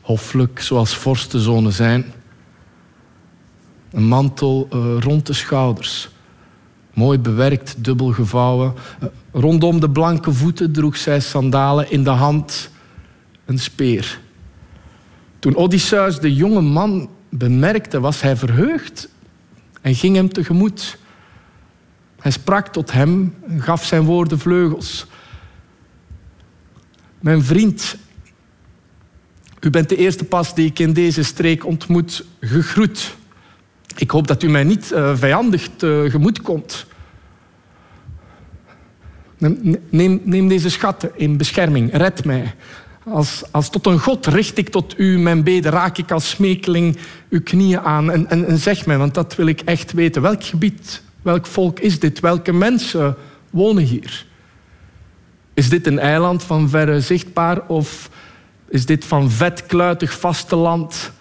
hoffelijk 0.00 0.60
zoals 0.60 0.96
vorstenzonen 0.96 1.72
zijn. 1.72 2.04
Een 3.90 4.04
mantel 4.04 4.68
uh, 4.72 4.96
rond 5.00 5.26
de 5.26 5.32
schouders, 5.32 6.08
mooi 6.94 7.18
bewerkt, 7.18 7.84
dubbel 7.84 8.12
gevouwen. 8.12 8.74
Uh, 9.02 9.08
rondom 9.32 9.80
de 9.80 9.90
blanke 9.90 10.32
voeten 10.32 10.72
droeg 10.72 10.96
zij 10.96 11.20
sandalen, 11.20 11.90
in 11.90 12.04
de 12.04 12.10
hand 12.10 12.70
een 13.44 13.58
speer. 13.58 14.20
Toen 15.38 15.56
Odysseus 15.56 16.20
de 16.20 16.34
jonge 16.34 16.60
man 16.60 17.10
bemerkte, 17.30 18.00
was 18.00 18.20
hij 18.20 18.36
verheugd 18.36 19.14
en 19.86 19.94
ging 19.94 20.16
hem 20.16 20.32
tegemoet. 20.32 20.98
Hij 22.18 22.30
sprak 22.30 22.68
tot 22.68 22.92
hem 22.92 23.34
en 23.48 23.62
gaf 23.62 23.84
zijn 23.84 24.02
woorden 24.02 24.38
vleugels. 24.38 25.06
Mijn 27.20 27.42
vriend, 27.42 27.96
u 29.60 29.70
bent 29.70 29.88
de 29.88 29.96
eerste 29.96 30.24
pas 30.24 30.54
die 30.54 30.66
ik 30.66 30.78
in 30.78 30.92
deze 30.92 31.22
streek 31.22 31.66
ontmoet, 31.66 32.24
gegroet. 32.40 33.16
Ik 33.96 34.10
hoop 34.10 34.26
dat 34.26 34.42
u 34.42 34.48
mij 34.48 34.64
niet 34.64 34.92
uh, 34.92 35.16
vijandig 35.16 35.68
tegemoet 35.76 36.42
komt. 36.42 36.86
Neem, 39.90 40.20
neem, 40.24 40.48
deze 40.48 40.70
schatten 40.70 41.10
in 41.14 41.36
bescherming, 41.36 41.92
red 41.92 42.24
mij. 42.24 42.54
Als, 43.08 43.42
als 43.50 43.70
tot 43.70 43.86
een 43.86 43.98
God 43.98 44.26
richt 44.26 44.58
ik 44.58 44.68
tot 44.68 44.98
u 44.98 45.18
mijn 45.18 45.44
beden, 45.44 45.72
raak 45.72 45.98
ik 45.98 46.10
als 46.10 46.28
smekeling 46.28 46.98
uw 47.28 47.42
knieën 47.42 47.80
aan 47.80 48.10
en, 48.10 48.28
en, 48.28 48.46
en 48.46 48.58
zeg 48.58 48.86
mij, 48.86 48.98
want 48.98 49.14
dat 49.14 49.36
wil 49.36 49.46
ik 49.46 49.60
echt 49.60 49.92
weten. 49.92 50.22
Welk 50.22 50.44
gebied, 50.44 51.02
welk 51.22 51.46
volk 51.46 51.80
is 51.80 52.00
dit? 52.00 52.20
Welke 52.20 52.52
mensen 52.52 53.16
wonen 53.50 53.82
hier? 53.82 54.26
Is 55.54 55.68
dit 55.68 55.86
een 55.86 55.98
eiland 55.98 56.42
van 56.42 56.68
verre 56.68 57.00
zichtbaar 57.00 57.68
of 57.68 58.10
is 58.68 58.86
dit 58.86 59.04
van 59.04 59.30
vetkluitig 59.30 60.18
vasteland? 60.18 61.12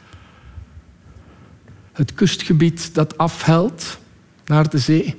Het 1.93 2.13
kustgebied 2.13 2.93
dat 2.93 3.17
afhelt 3.17 4.00
naar 4.45 4.69
de 4.69 4.80
zee? 4.80 5.15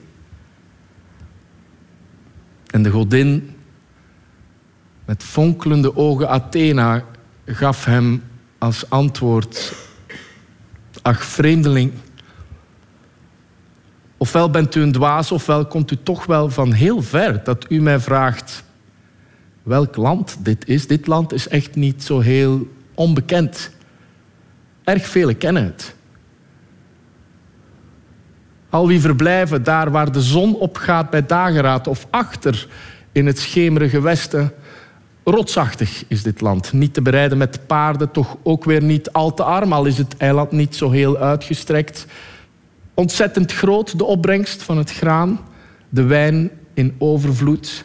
En 2.67 2.83
de 2.83 2.91
godin 2.91 3.56
met 5.07 5.23
fonkelende 5.23 5.97
ogen 5.97 6.29
Athena 6.29 7.05
gaf 7.45 7.85
hem 7.85 8.23
als 8.59 8.90
antwoord: 8.90 9.73
Ach, 11.03 11.25
vreemdeling. 11.25 11.92
Ofwel 14.16 14.51
bent 14.51 14.75
u 14.75 14.83
een 14.83 14.92
dwaas, 14.92 15.33
ofwel 15.33 15.66
komt 15.66 15.90
u 15.90 15.97
toch 16.03 16.27
wel 16.27 16.51
van 16.51 16.73
heel 16.73 17.03
ver 17.03 17.45
dat 17.45 17.66
u 17.69 17.81
mij 17.81 18.01
vraagt 18.01 18.64
welk 19.62 19.97
land 19.97 20.37
dit 20.40 20.69
is. 20.69 20.87
Dit 20.87 21.07
land 21.07 21.33
is 21.33 21.49
echt 21.49 21.75
niet 21.75 22.03
zo 22.03 22.21
heel 22.21 22.69
onbekend. 22.95 23.71
Erg 24.85 25.07
velen 25.07 25.38
kennen 25.38 25.64
het. 25.64 25.95
Al 28.71 28.87
wie 28.87 29.01
verblijven 29.01 29.62
daar 29.62 29.90
waar 29.90 30.12
de 30.12 30.23
zon 30.23 30.55
opgaat 30.55 31.11
bij 31.11 31.27
dageraad 31.27 31.87
of 31.87 32.07
achter 32.11 32.69
in 33.12 33.27
het 33.27 33.38
schemerige 33.38 34.01
westen, 34.01 34.53
Rotsachtig 35.29 36.05
is 36.09 36.23
dit 36.23 36.41
land. 36.41 36.73
Niet 36.73 36.95
te 36.95 37.03
bereiden 37.03 37.39
met 37.39 37.67
paarden, 37.67 38.11
toch 38.11 38.37
ook 38.43 38.65
weer 38.65 38.83
niet 38.83 39.12
al 39.12 39.35
te 39.35 39.43
arm, 39.43 39.73
al 39.73 39.85
is 39.85 39.99
het 39.99 40.17
eiland 40.17 40.51
niet 40.53 40.77
zo 40.77 40.91
heel 40.91 41.17
uitgestrekt. 41.17 42.07
Ontzettend 42.95 43.53
groot 43.53 43.99
de 43.99 44.05
opbrengst 44.05 44.62
van 44.62 44.79
het 44.79 44.93
graan, 44.93 45.41
de 45.89 46.03
wijn 46.03 46.51
in 46.75 46.95
overvloed. 46.99 47.85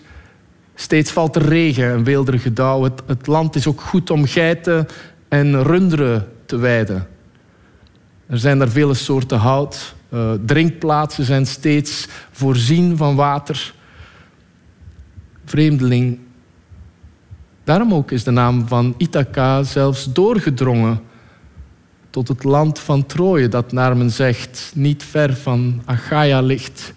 Steeds 0.76 1.12
valt 1.12 1.36
er 1.36 1.42
regen 1.42 1.92
en 1.92 2.04
weelderige 2.04 2.54
dauw. 2.54 2.84
Het, 2.84 3.28
land 3.28 3.56
is 3.56 3.68
ook 3.68 3.82
goed 3.82 4.10
om 4.10 4.26
geiten 4.26 4.88
en 5.28 5.64
runderen 5.64 6.28
te 6.46 6.58
weiden. 6.58 7.08
Er 8.28 8.40
zijn 8.40 8.60
daar 8.60 8.70
vele 8.70 8.94
soorten 8.94 9.38
hout. 9.38 9.96
Uh, 10.10 10.32
drinkplaatsen 10.46 11.26
zijn 11.26 11.46
steeds 11.46 12.08
voorzien 12.32 12.98
van 12.98 13.16
water. 13.16 13.74
Vreemdeling 15.46 16.20
Daarom 17.64 17.94
ook 17.94 18.12
is 18.12 18.24
de 18.24 18.32
naam 18.32 18.68
van 18.68 18.94
Ithaca 18.98 19.64
zelfs 19.64 20.14
doorgedrongen 20.14 21.02
tot 22.10 22.28
het 22.28 22.44
land 22.44 22.80
van 22.80 23.06
Troje, 23.06 23.48
dat 23.48 23.72
naar 23.72 23.98
men 23.98 24.12
zegt 24.12 24.72
niet 24.76 25.04
ver 25.04 25.36
van 25.36 25.82
Achaia 25.86 26.42
ligt. 26.42 26.94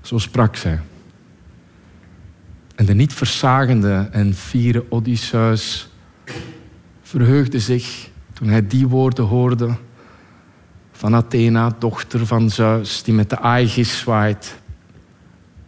Zo 0.00 0.18
sprak 0.18 0.56
zij. 0.56 0.80
En 2.74 2.86
de 2.86 2.94
niet 2.94 3.12
verzagende 3.12 4.08
en 4.10 4.34
fiere 4.34 4.84
Odysseus 4.88 5.88
verheugde 7.02 7.60
zich 7.60 8.10
toen 8.32 8.48
hij 8.48 8.66
die 8.66 8.86
woorden 8.86 9.24
hoorde 9.24 9.76
van 10.92 11.14
Athena, 11.14 11.74
dochter 11.78 12.26
van 12.26 12.50
Zeus, 12.50 13.02
die 13.02 13.14
met 13.14 13.30
de 13.30 13.38
Aegis 13.38 13.98
zwaait 13.98 14.56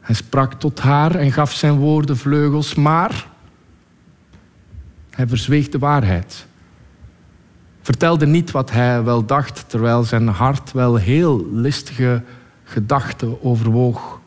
hij 0.09 0.17
sprak 0.17 0.53
tot 0.53 0.81
haar 0.81 1.15
en 1.15 1.33
gaf 1.33 1.53
zijn 1.53 1.75
woorden 1.75 2.17
vleugels, 2.17 2.75
maar 2.75 3.27
hij 5.11 5.29
verzweeg 5.29 5.69
de 5.69 5.79
waarheid. 5.79 6.47
Vertelde 7.83 8.27
niet 8.27 8.51
wat 8.51 8.71
hij 8.71 9.03
wel 9.03 9.25
dacht, 9.25 9.65
terwijl 9.67 10.03
zijn 10.03 10.29
hart 10.29 10.73
wel 10.73 10.97
heel 10.97 11.47
listige 11.53 12.23
gedachten 12.65 13.43
overwoog. 13.45 14.21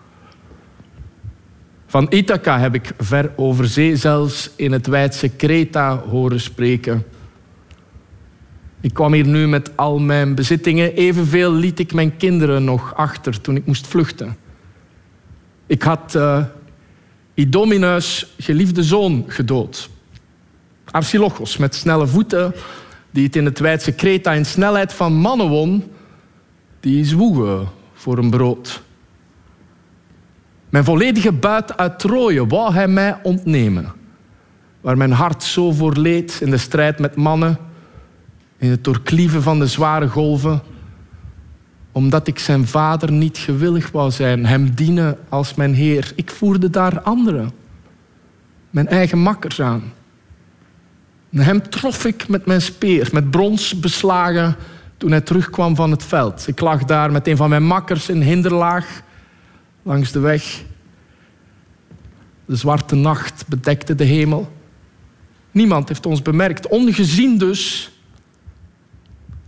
Van 1.88 2.08
Ithaca 2.10 2.60
heb 2.60 2.76
ik 2.76 2.94
ver 2.98 3.32
over 3.36 3.68
zee, 3.68 3.96
zelfs 3.96 4.52
in 4.56 4.72
het 4.72 4.88
wijdse 4.88 5.30
Kreta 5.30 5.98
horen 5.98 6.40
spreken. 6.40 7.04
Ik 8.82 8.94
kwam 8.94 9.14
hier 9.14 9.28
nu 9.28 9.48
met 9.48 9.78
al 9.78 10.00
mijn 10.00 10.36
bezittingen, 10.36 10.94
evenveel 10.94 11.54
liet 11.54 11.80
ik 11.80 11.94
mijn 11.94 12.18
kinderen 12.18 12.64
nog 12.64 12.96
achter 12.96 13.42
toen 13.42 13.56
ik 13.56 13.66
moest 13.66 13.88
vluchten. 13.88 14.41
Ik 15.72 15.82
had 15.82 16.14
uh, 16.16 16.44
Idomeneus 17.34 18.34
geliefde 18.38 18.84
zoon 18.84 19.24
gedood. 19.28 19.90
Archilochos 20.86 21.58
met 21.58 21.76
snelle 21.76 22.08
voeten, 22.08 22.54
die 23.12 23.26
het 23.26 23.36
in 23.36 23.46
het 23.46 23.60
wijdse 23.60 23.92
Kreta 23.92 24.32
in 24.32 24.46
snelheid 24.46 24.94
van 24.94 25.14
mannen 25.14 25.48
won, 25.48 25.92
die 26.80 27.06
zwoegen 27.06 27.68
voor 27.94 28.18
een 28.18 28.30
brood. 28.30 28.82
Mijn 30.70 30.84
volledige 30.84 31.32
buit 31.32 31.78
uit 31.78 32.00
Troje 32.00 32.48
wou 32.48 32.74
hij 32.74 32.88
mij 32.88 33.20
ontnemen, 33.24 33.94
waar 34.82 34.98
mijn 34.98 35.12
hart 35.12 35.44
zo 35.44 35.72
voor 35.72 35.94
leed 35.98 36.40
in 36.42 36.50
de 36.50 36.58
strijd 36.58 37.00
met 37.00 37.16
mannen, 37.16 37.58
in 38.58 38.70
het 38.70 38.84
doorklieven 38.84 39.42
van 39.42 39.60
de 39.60 39.68
zware 39.68 40.08
golven, 40.08 40.62
omdat 41.92 42.28
ik 42.28 42.40
zijn 42.40 42.68
vader 42.68 43.12
niet 43.12 43.38
gewillig 43.38 43.92
wou 43.92 44.12
zijn, 44.12 44.46
hem 44.46 44.76
dienen 44.76 45.18
als 45.30 45.54
mijn 45.56 45.74
Heer. 45.74 46.12
Ik 46.16 46.32
voerde 46.32 46.70
daar 46.70 47.02
anderen, 47.02 47.52
mijn 48.70 48.88
eigen 48.88 49.20
makkers 49.20 49.62
aan. 49.62 49.94
En 51.32 51.40
hem 51.40 51.70
trof 51.70 52.06
ik 52.06 52.28
met 52.28 52.46
mijn 52.46 52.62
speer, 52.62 53.10
met 53.12 53.32
brons 53.32 53.80
beslagen, 53.80 54.56
toen 54.98 55.12
hij 55.12 55.22
terugkwam 55.22 55.76
van 55.76 55.92
het 55.92 56.04
veld. 56.04 56.48
Ik 56.48 56.60
lag 56.60 56.84
daar 56.84 57.12
met 57.12 57.28
een 57.28 57.38
van 57.38 57.50
mijn 57.50 57.64
makkers 57.64 58.10
in 58.10 58.22
hinderlaag 58.22 59.02
langs 59.84 60.12
de 60.12 60.20
weg. 60.20 60.64
De 62.46 62.56
zwarte 62.56 62.96
nacht 62.96 63.48
bedekte 63.48 63.96
de 63.96 64.04
hemel. 64.04 64.52
Niemand 65.52 65.88
heeft 65.88 66.06
ons 66.06 66.22
bemerkt. 66.22 66.68
Ongezien 66.68 67.38
dus 67.38 67.92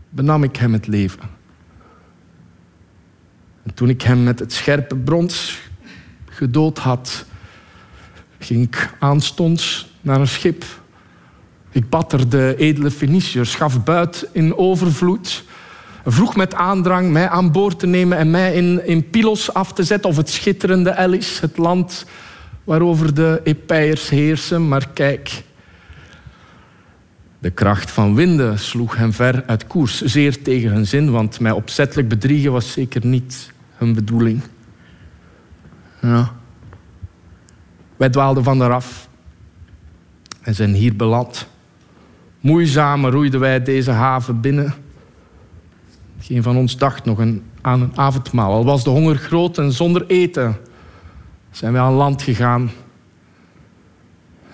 benam 0.10 0.44
ik 0.44 0.56
hem 0.56 0.74
het 0.74 0.88
leven. 0.88 1.20
En 3.64 3.74
toen 3.74 3.90
ik 3.90 4.02
hem 4.02 4.24
met 4.24 4.40
het 4.40 4.54
scherpe 4.54 4.96
brons 4.96 5.60
gedood 6.26 6.78
had, 6.78 7.26
ging 8.40 8.64
ik 8.64 8.94
aanstonds 9.00 9.94
naar 10.02 10.20
een 10.20 10.28
schip. 10.28 10.66
Ik 11.72 11.90
bad 11.90 12.14
er 12.14 12.30
de 12.30 12.56
edele 12.58 12.92
Feniciërs, 12.92 13.56
gaf 13.56 13.84
buit 13.84 14.30
in 14.32 14.58
overvloed, 14.58 15.44
vroeg 16.06 16.36
met 16.36 16.54
aandrang 16.54 17.12
mij 17.12 17.30
aan 17.30 17.52
boord 17.52 17.80
te 17.80 17.88
nemen 17.88 18.18
en 18.18 18.32
mij 18.32 18.54
in, 18.54 18.86
in 18.86 19.10
Pylos 19.10 19.54
af 19.54 19.74
te 19.74 19.84
zetten, 19.84 20.10
of 20.10 20.18
het 20.18 20.30
schitterende 20.30 20.98
Elis, 20.98 21.40
het 21.40 21.58
land 21.58 22.06
waarover 22.64 23.14
de 23.14 23.42
Epeiërs 23.44 24.10
heersen. 24.10 24.68
Maar 24.68 24.90
kijk, 24.94 25.44
de 27.40 27.52
kracht 27.52 27.92
van 27.92 28.16
winden 28.16 28.60
sloeg 28.60 28.96
hem 28.96 29.14
ver 29.14 29.44
uit 29.48 29.68
koers, 29.68 30.02
zeer 30.02 30.42
tegen 30.42 30.70
hun 30.72 30.88
zin, 30.88 31.12
want 31.12 31.40
mij 31.40 31.52
opzettelijk 31.52 32.08
bedriegen 32.08 32.52
was 32.52 32.72
zeker 32.72 33.06
niet 33.06 33.53
hun 33.76 33.94
bedoeling. 33.94 34.42
Ja. 36.02 36.32
Wij 37.96 38.10
dwaalden 38.10 38.44
van 38.44 38.62
eraf 38.62 39.10
en 40.42 40.56
zijn 40.56 40.74
hier 40.74 40.96
beland. 40.96 41.48
Moeizaam 42.40 43.06
roeiden 43.06 43.40
wij 43.40 43.64
deze 43.64 43.92
haven 43.92 44.42
binnen. 44.42 44.74
Geen 46.20 46.44
van 46.44 46.58
ons 46.58 46.78
dacht 46.78 47.06
nog 47.06 47.20
aan 47.62 47.82
een 47.82 47.98
avondmaal. 47.98 48.54
Al 48.54 48.66
was 48.66 48.84
de 48.84 48.90
honger 48.90 49.16
groot 49.16 49.58
en 49.58 49.72
zonder 49.72 50.06
eten 50.08 50.58
zijn 51.52 51.74
wij 51.74 51.82
aan 51.82 51.94
land 51.94 52.22
gegaan 52.22 52.72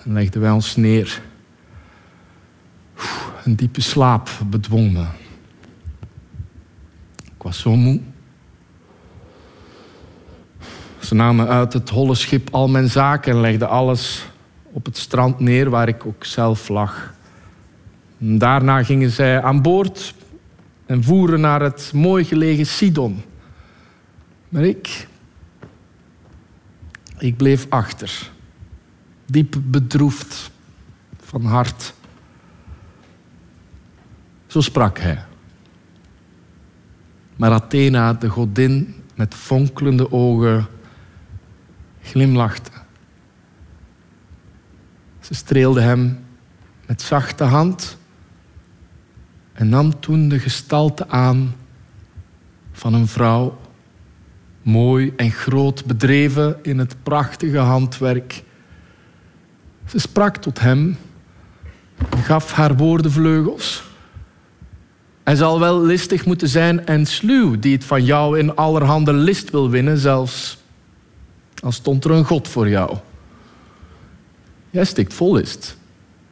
en 0.04 0.12
legden 0.12 0.40
wij 0.40 0.50
ons 0.50 0.76
neer. 0.76 1.22
Een 3.44 3.56
diepe 3.56 3.80
slaap 3.80 4.28
bedwong 4.46 4.92
me. 4.92 5.04
Ik 7.24 7.42
was 7.42 7.58
zo 7.58 7.76
moe. 7.76 8.00
Ze 11.10 11.16
namen 11.16 11.48
uit 11.48 11.72
het 11.72 11.88
holle 11.88 12.14
schip 12.14 12.48
al 12.50 12.68
mijn 12.68 12.88
zaken 12.88 13.32
en 13.32 13.40
legden 13.40 13.68
alles 13.68 14.26
op 14.72 14.84
het 14.84 14.98
strand 14.98 15.40
neer 15.40 15.70
waar 15.70 15.88
ik 15.88 16.06
ook 16.06 16.24
zelf 16.24 16.68
lag. 16.68 17.14
daarna 18.18 18.82
gingen 18.82 19.10
zij 19.10 19.42
aan 19.42 19.62
boord 19.62 20.14
en 20.86 21.04
voeren 21.04 21.40
naar 21.40 21.60
het 21.60 21.90
mooi 21.94 22.24
gelegen 22.24 22.66
Sidon. 22.66 23.22
Maar 24.48 24.64
ik, 24.64 25.08
ik 27.18 27.36
bleef 27.36 27.66
achter, 27.68 28.30
diep 29.26 29.56
bedroefd 29.64 30.50
van 31.20 31.44
hart. 31.44 31.94
Zo 34.46 34.60
sprak 34.60 34.98
hij. 34.98 35.24
Maar 37.36 37.50
Athena, 37.50 38.12
de 38.12 38.28
godin 38.28 38.94
met 39.14 39.34
fonkelende 39.34 40.12
ogen, 40.12 40.66
glimlachte. 42.10 42.70
Ze 45.20 45.34
streelde 45.34 45.80
hem 45.80 46.24
met 46.86 47.02
zachte 47.02 47.44
hand 47.44 47.96
en 49.52 49.68
nam 49.68 50.00
toen 50.00 50.28
de 50.28 50.38
gestalte 50.38 51.08
aan 51.08 51.54
van 52.72 52.94
een 52.94 53.06
vrouw, 53.06 53.60
mooi 54.62 55.12
en 55.16 55.30
groot 55.30 55.84
bedreven 55.84 56.56
in 56.62 56.78
het 56.78 56.96
prachtige 57.02 57.58
handwerk. 57.58 58.42
Ze 59.86 59.98
sprak 59.98 60.36
tot 60.36 60.60
hem 60.60 60.96
en 62.10 62.22
gaf 62.22 62.52
haar 62.52 62.76
woordenvleugels. 62.76 63.82
Hij 65.24 65.34
zal 65.34 65.60
wel 65.60 65.82
listig 65.82 66.26
moeten 66.26 66.48
zijn 66.48 66.86
en 66.86 67.06
sluw, 67.06 67.58
die 67.58 67.74
het 67.74 67.84
van 67.84 68.04
jou 68.04 68.38
in 68.38 68.56
allerhande 68.56 69.12
list 69.12 69.50
wil 69.50 69.70
winnen, 69.70 69.98
zelfs 69.98 70.59
al 71.60 71.72
stond 71.72 72.04
er 72.04 72.10
een 72.10 72.24
God 72.24 72.48
voor 72.48 72.68
jou. 72.68 72.96
Jij 74.70 74.84
stikt 74.84 75.14
vol 75.14 75.34
list, 75.34 75.76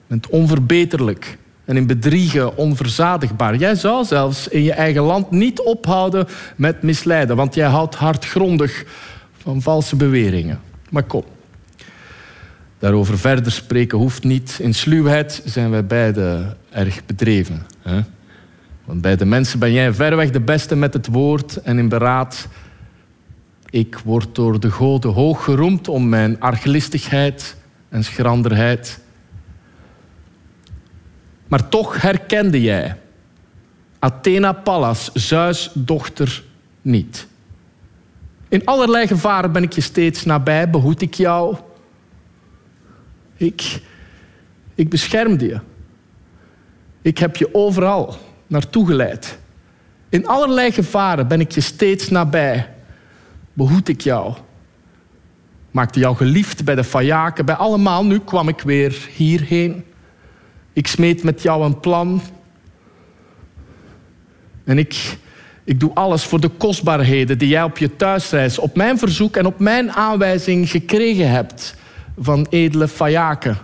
bent 0.07 0.29
onverbeterlijk 0.29 1.39
en 1.65 1.77
in 1.77 1.87
bedriegen 1.87 2.57
onverzadigbaar. 2.57 3.57
Jij 3.57 3.75
zou 3.75 4.05
zelfs 4.05 4.49
in 4.49 4.63
je 4.63 4.73
eigen 4.73 5.03
land 5.03 5.31
niet 5.31 5.61
ophouden 5.61 6.27
met 6.57 6.83
misleiden, 6.83 7.37
want 7.37 7.55
jij 7.55 7.69
houdt 7.69 7.95
hardgrondig 7.95 8.85
van 9.37 9.63
valse 9.63 9.97
beweringen. 9.97 10.61
Maar 10.91 11.03
kom, 11.03 11.25
daarover 12.79 13.19
verder 13.19 13.53
spreken 13.53 13.99
hoeft 13.99 14.25
niet. 14.25 14.59
In 14.61 14.75
sluwheid 14.75 15.43
zijn 15.45 15.71
wij 15.71 15.87
beiden 15.87 16.57
erg 16.71 17.07
bedreven. 17.07 17.67
Hè? 17.83 18.01
Want 18.85 19.01
bij 19.01 19.17
de 19.17 19.25
mensen 19.25 19.59
ben 19.59 19.73
jij 19.73 19.93
verreweg 19.93 20.31
de 20.31 20.41
beste 20.41 20.77
met 20.77 20.93
het 20.93 21.07
woord 21.07 21.57
en 21.57 21.79
in 21.79 21.89
beraad. 21.89 22.49
Ik 23.71 23.99
word 24.05 24.35
door 24.35 24.61
de 24.61 24.71
goden 24.71 25.13
hoog 25.13 25.45
geroemd 25.45 25.89
om 25.89 26.09
mijn 26.09 26.41
arglistigheid 26.41 27.57
en 27.89 28.05
schranderheid. 28.05 29.01
Maar 31.49 31.69
toch 31.69 32.03
herkende 32.03 32.63
jij 32.63 32.97
Athena 33.99 34.53
Pallas, 34.53 35.11
Zeus 35.13 35.71
dochter, 35.75 36.43
niet. 36.83 37.27
In 38.49 38.65
allerlei 38.65 39.07
gevaren 39.07 39.53
ben 39.53 39.63
ik 39.63 39.73
je 39.73 39.81
steeds 39.81 40.25
nabij, 40.25 40.71
behoed 40.71 41.03
ik 41.03 41.15
jou. 41.15 41.57
Ik, 43.37 43.81
ik 44.75 44.89
beschermde 44.89 45.47
je. 45.47 45.61
Ik 47.03 47.19
heb 47.19 47.37
je 47.37 47.55
overal 47.55 48.17
naartoe 48.47 48.87
geleid. 48.87 49.39
In 50.09 50.27
allerlei 50.27 50.73
gevaren 50.73 51.29
ben 51.29 51.41
ik 51.41 51.53
je 51.53 51.61
steeds 51.61 52.09
nabij. 52.09 52.75
Behoed 53.59 53.89
ik 53.89 54.01
jou. 54.01 54.35
Maakte 55.71 55.99
jou 55.99 56.17
geliefd 56.17 56.65
bij 56.65 56.75
de 56.75 56.85
Fayaken, 56.85 57.45
bij 57.45 57.55
allemaal. 57.55 58.05
Nu 58.05 58.19
kwam 58.19 58.49
ik 58.49 58.61
weer 58.61 59.09
hierheen. 59.17 59.85
Ik 60.73 60.87
smeet 60.87 61.23
met 61.23 61.43
jou 61.43 61.65
een 61.65 61.81
plan. 61.81 62.21
En 64.65 64.79
ik, 64.79 65.19
ik 65.65 65.81
doe 65.81 65.95
alles 65.95 66.25
voor 66.25 66.41
de 66.41 66.49
kostbaarheden 66.49 67.39
die 67.39 67.49
jij 67.49 67.63
op 67.63 67.79
je 67.79 67.97
thuisreis, 67.97 68.59
op 68.59 68.77
mijn 68.77 68.99
verzoek 68.99 69.37
en 69.37 69.47
op 69.47 69.59
mijn 69.59 69.93
aanwijzing 69.93 70.71
gekregen 70.71 71.31
hebt 71.31 71.75
van 72.19 72.47
edele 72.51 72.89
Fayaken. 72.89 73.59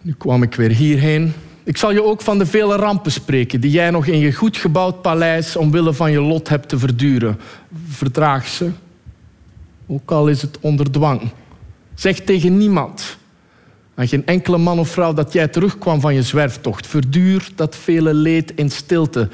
Nu 0.00 0.14
kwam 0.18 0.42
ik 0.42 0.54
weer 0.54 0.70
hierheen 0.70 1.34
ik 1.64 1.76
zal 1.76 1.92
je 1.92 2.04
ook 2.04 2.20
van 2.20 2.38
de 2.38 2.46
vele 2.46 2.76
rampen 2.76 3.12
spreken 3.12 3.60
die 3.60 3.70
jij 3.70 3.90
nog 3.90 4.06
in 4.06 4.18
je 4.18 4.32
goed 4.32 4.56
gebouwd 4.56 5.02
paleis 5.02 5.56
omwille 5.56 5.92
van 5.92 6.10
je 6.10 6.20
lot 6.20 6.48
hebt 6.48 6.68
te 6.68 6.78
verduren. 6.78 7.40
Verdraag 7.88 8.48
ze, 8.48 8.70
ook 9.86 10.10
al 10.10 10.28
is 10.28 10.42
het 10.42 10.58
onder 10.60 10.90
dwang. 10.90 11.30
Zeg 11.94 12.20
tegen 12.20 12.56
niemand, 12.56 13.16
aan 13.94 14.08
geen 14.08 14.26
enkele 14.26 14.58
man 14.58 14.78
of 14.78 14.88
vrouw, 14.88 15.12
dat 15.12 15.32
jij 15.32 15.48
terugkwam 15.48 16.00
van 16.00 16.14
je 16.14 16.22
zwerftocht. 16.22 16.86
Verduur 16.86 17.48
dat 17.54 17.76
vele 17.76 18.14
leed 18.14 18.52
in 18.54 18.70
stilte. 18.70 19.28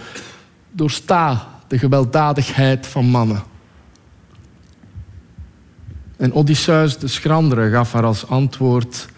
Doorsta 0.71 1.49
de 1.67 1.79
gewelddadigheid 1.79 2.87
van 2.87 3.05
mannen. 3.05 3.43
En 6.17 6.33
Odysseus 6.33 6.99
de 6.99 7.07
schrandere 7.07 7.71
gaf 7.71 7.93
haar 7.93 8.05
als 8.05 8.27
antwoord 8.27 9.09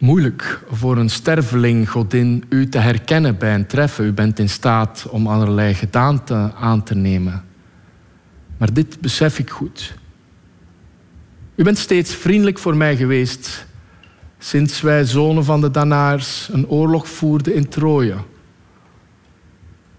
moeilijk 0.00 0.60
voor 0.70 0.96
een 0.96 1.10
sterveling, 1.10 1.90
godin, 1.90 2.44
u 2.48 2.68
te 2.68 2.78
herkennen 2.78 3.38
bij 3.38 3.54
een 3.54 3.66
treffen. 3.66 4.04
U 4.04 4.12
bent 4.12 4.38
in 4.38 4.48
staat 4.48 5.06
om 5.10 5.26
allerlei 5.26 5.74
gedaanten 5.74 6.54
aan 6.54 6.82
te 6.82 6.94
nemen. 6.94 7.44
Maar 8.56 8.72
dit 8.72 9.00
besef 9.00 9.38
ik 9.38 9.50
goed. 9.50 9.94
U 11.54 11.62
bent 11.62 11.78
steeds 11.78 12.14
vriendelijk 12.14 12.58
voor 12.58 12.76
mij 12.76 12.96
geweest 12.96 13.66
sinds 14.38 14.80
wij 14.80 15.04
zonen 15.04 15.44
van 15.44 15.60
de 15.60 15.70
Danaars 15.70 16.48
een 16.52 16.68
oorlog 16.68 17.08
voerden 17.08 17.54
in 17.54 17.68
Troje. 17.68 18.16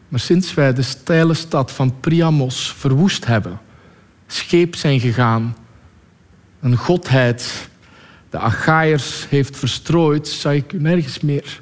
Maar 0.07 0.19
sinds 0.19 0.53
wij 0.53 0.73
de 0.73 0.81
steile 0.81 1.33
stad 1.33 1.71
van 1.71 1.99
Priamos 1.99 2.73
verwoest 2.73 3.25
hebben, 3.25 3.59
scheep 4.27 4.75
zijn 4.75 4.99
gegaan, 4.99 5.55
een 6.59 6.77
godheid 6.77 7.69
de 8.31 8.37
Achaïers 8.37 9.29
heeft 9.29 9.57
verstrooid, 9.57 10.27
zag 10.27 10.53
ik 10.53 10.73
u 10.73 10.79
nergens 10.79 11.19
meer. 11.19 11.61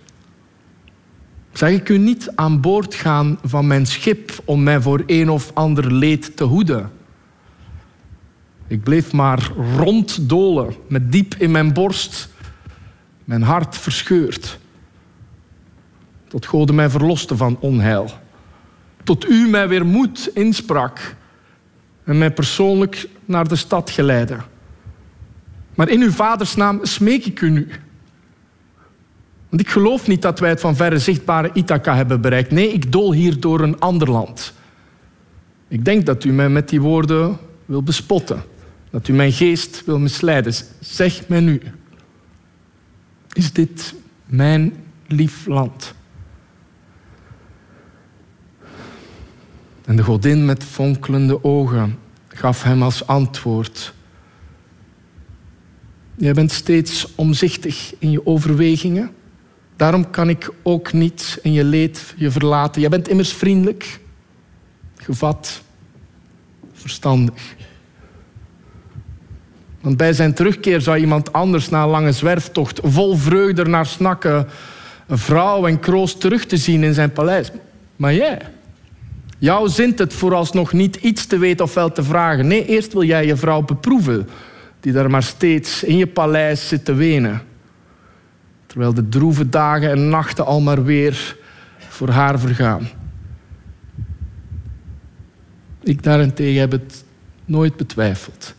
Zag 1.54 1.70
ik 1.70 1.90
u 1.90 1.98
niet 1.98 2.32
aan 2.36 2.62
boord 2.62 2.96
gaan 2.96 3.40
van 3.44 3.68
mijn 3.68 3.86
schip 3.86 4.32
om 4.46 4.64
mij 4.64 4.82
voor 4.82 5.04
een 5.06 5.30
of 5.30 5.52
ander 5.54 5.94
leed 5.94 6.38
te 6.38 6.44
hoeden. 6.44 6.92
Ik 8.68 8.84
bleef 8.84 9.12
maar 9.14 9.52
ronddolen 9.78 10.76
met 10.88 11.12
diep 11.12 11.36
in 11.36 11.52
mijn 11.52 11.74
borst, 11.74 12.30
mijn 13.24 13.42
hart 13.42 13.78
verscheurd. 13.78 14.60
tot 16.28 16.46
God 16.46 16.72
mij 16.72 16.90
verloste 16.90 17.38
van 17.38 17.58
onheil. 17.60 18.10
Tot 19.04 19.30
u 19.30 19.48
mij 19.48 19.68
weer 19.68 19.86
moed 19.86 20.30
insprak 20.34 21.16
en 22.04 22.18
mij 22.18 22.32
persoonlijk 22.32 23.10
naar 23.26 23.48
de 23.48 23.56
stad 23.56 23.90
geleidde. 23.90 24.38
Maar 25.80 25.90
in 25.90 26.02
uw 26.02 26.12
vaders 26.12 26.56
naam 26.56 26.80
smeek 26.86 27.26
ik 27.26 27.42
u 27.42 27.50
nu. 27.50 27.68
Want 29.50 29.62
ik 29.62 29.70
geloof 29.70 30.08
niet 30.08 30.22
dat 30.22 30.40
wij 30.40 30.50
het 30.50 30.60
van 30.60 30.76
verre 30.76 31.00
zichtbare 31.00 31.50
Ithaca 31.54 31.96
hebben 31.96 32.22
bereikt. 32.22 32.52
Nee, 32.52 32.74
ik 32.74 32.92
dool 32.92 33.14
hier 33.14 33.40
door 33.40 33.60
een 33.62 33.80
ander 33.80 34.12
land. 34.12 34.54
Ik 35.68 35.86
denk 35.86 36.06
dat 36.06 36.24
u 36.24 36.32
mij 36.32 36.50
met 36.50 36.70
die 36.70 36.82
woorden 36.82 37.38
wil 37.66 37.84
bespotten. 37.84 38.44
Dat 38.90 39.08
u 39.08 39.14
mijn 39.14 39.32
geest 39.32 39.86
wil 39.86 40.00
misleiden. 40.00 40.54
Zeg 40.80 41.28
mij 41.28 41.40
nu. 41.40 41.62
Is 43.34 43.54
dit 43.54 43.96
mijn 44.26 44.74
lief 45.08 45.46
land? 45.46 45.94
En 49.86 49.96
de 49.96 50.04
godin 50.04 50.46
met 50.46 50.64
fonkelende 50.64 51.44
ogen 51.44 52.00
gaf 52.28 52.64
hem 52.64 52.84
als 52.84 53.08
antwoord: 53.08 53.94
Jij 56.20 56.34
bent 56.34 56.52
steeds 56.52 57.08
omzichtig 57.16 57.94
in 58.00 58.12
je 58.12 58.26
overwegingen. 58.26 59.12
Daarom 59.76 60.10
kan 60.10 60.30
ik 60.30 60.54
ook 60.64 60.94
niet 60.94 61.40
in 61.42 61.54
je 61.54 61.64
leed 61.64 62.14
je 62.18 62.32
verlaten. 62.32 62.82
Jij 62.82 62.90
bent 62.90 63.08
immers 63.08 63.34
vriendelijk, 63.34 64.00
gevat, 64.96 65.62
verstandig. 66.74 67.56
Want 69.82 69.98
bij 69.98 70.14
zijn 70.14 70.34
terugkeer 70.34 70.82
zou 70.82 70.98
iemand 70.98 71.34
anders 71.34 71.70
na 71.70 71.84
een 71.84 71.90
lange 71.90 72.12
zwerftocht 72.12 72.80
vol 72.84 73.16
vreugde 73.16 73.66
naar 73.66 73.86
snakken 73.86 74.48
een 75.08 75.18
vrouw 75.18 75.68
en 75.68 75.80
kroost 75.80 76.20
terug 76.20 76.46
te 76.46 76.58
zien 76.58 76.84
in 76.84 76.94
zijn 76.94 77.12
paleis. 77.12 77.52
Maar 77.96 78.14
jij, 78.14 78.42
jou 79.38 79.70
zint 79.70 80.00
het 80.00 80.14
vooralsnog 80.14 80.74
niet 80.74 80.96
iets 80.96 81.26
te 81.26 81.38
weten 81.38 81.66
of 81.66 81.74
wel 81.74 81.92
te 81.92 82.04
vragen. 82.04 82.48
Nee, 82.48 82.66
eerst 82.66 82.94
wil 82.94 83.04
jij 83.04 83.26
je 83.26 83.36
vrouw 83.36 83.62
beproeven, 83.62 84.28
die 84.80 84.94
daar 84.94 85.10
maar 85.10 85.24
steeds 85.24 85.84
in 85.84 85.98
je 85.98 86.08
paleis 86.08 86.68
zit 86.68 86.86
te 86.86 86.94
wenen. 86.94 87.42
Terwijl 88.66 88.94
de 88.94 89.10
droeve 89.10 89.50
dagen 89.50 89.90
en 89.90 90.10
nachten 90.10 90.46
al 90.46 90.62
maar 90.62 90.84
weer 90.84 91.38
voor 91.78 92.10
haar 92.10 92.40
vergaan. 92.40 92.90
Ik 95.84 96.04
daarentegen 96.04 96.60
heb 96.60 96.72
het 96.72 97.04
nooit 97.46 97.78
betwijfeld. 97.78 98.56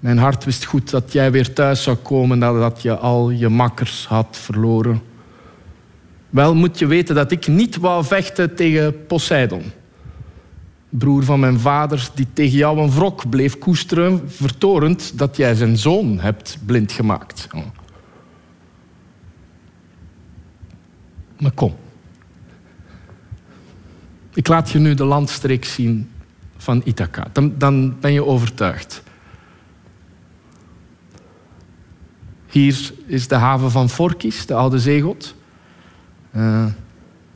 Mijn 0.00 0.18
hart 0.18 0.44
wist 0.44 0.64
goed 0.64 0.90
dat 0.90 1.12
jij 1.12 1.32
weer 1.32 1.52
thuis 1.52 1.82
zou 1.82 1.96
komen 1.96 2.38
nadat 2.38 2.82
je 2.82 2.96
al 2.96 3.30
je 3.30 3.48
makkers 3.48 4.06
had 4.06 4.26
verloren. 4.30 5.02
Wel 6.30 6.54
moet 6.54 6.78
je 6.78 6.86
weten 6.86 7.14
dat 7.14 7.30
ik 7.30 7.46
niet 7.46 7.76
wou 7.76 8.04
vechten 8.04 8.54
tegen 8.54 9.06
Poseidon. 9.06 9.62
Broer 10.98 11.24
van 11.24 11.40
mijn 11.40 11.58
vader, 11.58 12.10
die 12.14 12.26
tegen 12.32 12.58
jou 12.58 12.78
een 12.78 12.90
wrok 12.90 13.28
bleef 13.28 13.58
koesteren, 13.58 14.30
vertorend 14.30 15.18
dat 15.18 15.36
jij 15.36 15.54
zijn 15.54 15.76
zoon 15.76 16.18
hebt 16.18 16.58
blind 16.66 16.92
gemaakt. 16.92 17.48
Maar 21.38 21.52
kom. 21.52 21.74
Ik 24.34 24.48
laat 24.48 24.70
je 24.70 24.78
nu 24.78 24.94
de 24.94 25.04
landstreek 25.04 25.64
zien 25.64 26.10
van 26.56 26.82
Ithaca. 26.84 27.26
Dan, 27.32 27.54
dan 27.58 28.00
ben 28.00 28.12
je 28.12 28.24
overtuigd. 28.24 29.02
Hier 32.46 32.92
is 33.06 33.28
de 33.28 33.34
haven 33.34 33.70
van 33.70 33.88
Forkis, 33.88 34.46
de 34.46 34.54
oude 34.54 34.78
zeegod. 34.78 35.34
Uh, 36.36 36.66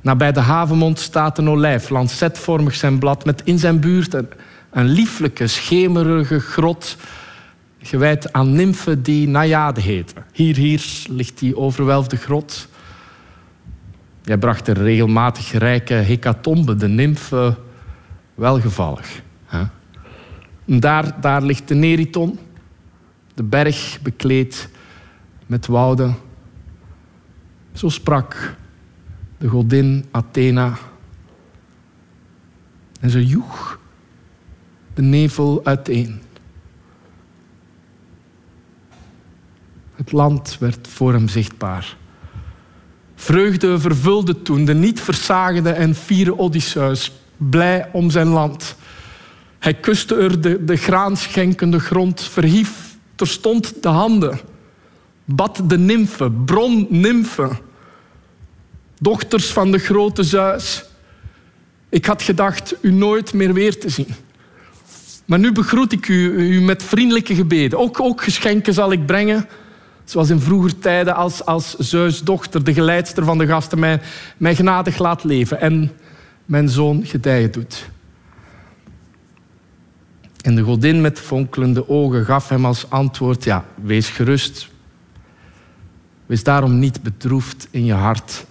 nabij 0.00 0.32
de 0.32 0.40
havenmond 0.40 0.98
staat 0.98 1.38
een 1.38 1.48
olijf, 1.48 1.88
lancetvormig 1.88 2.74
zijn 2.74 2.98
blad, 2.98 3.24
met 3.24 3.42
in 3.44 3.58
zijn 3.58 3.80
buurt 3.80 4.14
een, 4.14 4.28
een 4.70 4.86
lieflijke, 4.86 5.46
schemerige 5.46 6.40
grot, 6.40 6.96
gewijd 7.82 8.32
aan 8.32 8.52
nymfen 8.52 9.02
die 9.02 9.28
Najade 9.28 9.80
heten. 9.80 10.24
Hier, 10.32 10.56
hier 10.56 11.04
ligt 11.08 11.38
die 11.38 11.56
overwelfde 11.56 12.16
grot. 12.16 12.68
Jij 14.22 14.38
bracht 14.38 14.68
een 14.68 14.74
regelmatig 14.74 15.52
rijke 15.52 15.94
hecatombe, 15.94 16.76
de 16.76 16.88
nymfen, 16.88 17.56
welgevallig. 18.34 19.22
Hè? 19.44 19.62
Daar, 20.64 21.20
daar 21.20 21.42
ligt 21.42 21.68
de 21.68 21.74
Neriton, 21.74 22.38
de 23.34 23.42
berg 23.42 23.98
bekleed 24.02 24.68
met 25.46 25.66
wouden. 25.66 26.16
Zo 27.72 27.88
sprak 27.88 28.56
de 29.38 29.48
godin 29.48 30.04
Athena. 30.10 30.78
En 33.00 33.10
ze 33.10 33.26
joeg 33.26 33.78
de 34.94 35.02
nevel 35.02 35.60
uiteen. 35.64 36.22
Het 39.94 40.12
land 40.12 40.56
werd 40.60 40.88
voor 40.88 41.12
hem 41.12 41.28
zichtbaar. 41.28 41.96
Vreugde 43.14 43.78
vervulde 43.78 44.42
toen 44.42 44.64
de 44.64 44.74
niet 44.74 45.00
verzagende 45.00 45.70
en 45.70 45.94
fiere 45.94 46.38
Odysseus, 46.38 47.12
blij 47.36 47.88
om 47.92 48.10
zijn 48.10 48.28
land. 48.28 48.76
Hij 49.58 49.74
kuste 49.74 50.16
er 50.16 50.40
de, 50.40 50.64
de 50.64 50.76
graanschenkende 50.76 51.78
grond, 51.78 52.22
verhief 52.22 52.96
terstond 53.14 53.82
de 53.82 53.88
handen 53.88 54.40
bad 55.34 55.60
de 55.66 55.78
nymfen, 55.78 56.44
bronnymfen, 56.44 57.58
dochters 58.98 59.52
van 59.52 59.70
de 59.72 59.78
grote 59.78 60.22
Zeus. 60.22 60.84
Ik 61.88 62.06
had 62.06 62.22
gedacht 62.22 62.74
u 62.80 62.92
nooit 62.92 63.32
meer 63.32 63.52
weer 63.52 63.78
te 63.78 63.88
zien. 63.88 64.14
Maar 65.24 65.38
nu 65.38 65.52
begroet 65.52 65.92
ik 65.92 66.08
u, 66.08 66.30
u 66.56 66.60
met 66.60 66.82
vriendelijke 66.82 67.34
gebeden. 67.34 67.78
Ook, 67.78 68.00
ook 68.00 68.22
geschenken 68.22 68.74
zal 68.74 68.92
ik 68.92 69.06
brengen, 69.06 69.48
zoals 70.04 70.30
in 70.30 70.40
vroeger 70.40 70.78
tijden 70.78 71.14
als, 71.14 71.44
als 71.44 71.76
Zeus' 71.76 72.22
dochter, 72.22 72.64
de 72.64 72.74
geleidster 72.74 73.24
van 73.24 73.38
de 73.38 73.46
gasten, 73.46 73.78
mij, 73.78 74.00
mij 74.36 74.54
genadig 74.54 74.98
laat 74.98 75.24
leven 75.24 75.60
en 75.60 75.92
mijn 76.44 76.68
zoon 76.68 77.06
gedijen 77.06 77.52
doet. 77.52 77.90
En 80.40 80.54
de 80.54 80.62
godin 80.62 81.00
met 81.00 81.18
fonkelende 81.18 81.88
ogen 81.88 82.24
gaf 82.24 82.48
hem 82.48 82.64
als 82.64 82.90
antwoord, 82.90 83.44
ja, 83.44 83.64
wees 83.82 84.08
gerust, 84.08 84.68
Wees 86.28 86.42
daarom 86.42 86.78
niet 86.78 87.02
bedroefd 87.02 87.68
in 87.70 87.84
je 87.84 87.92
hart. 87.92 88.46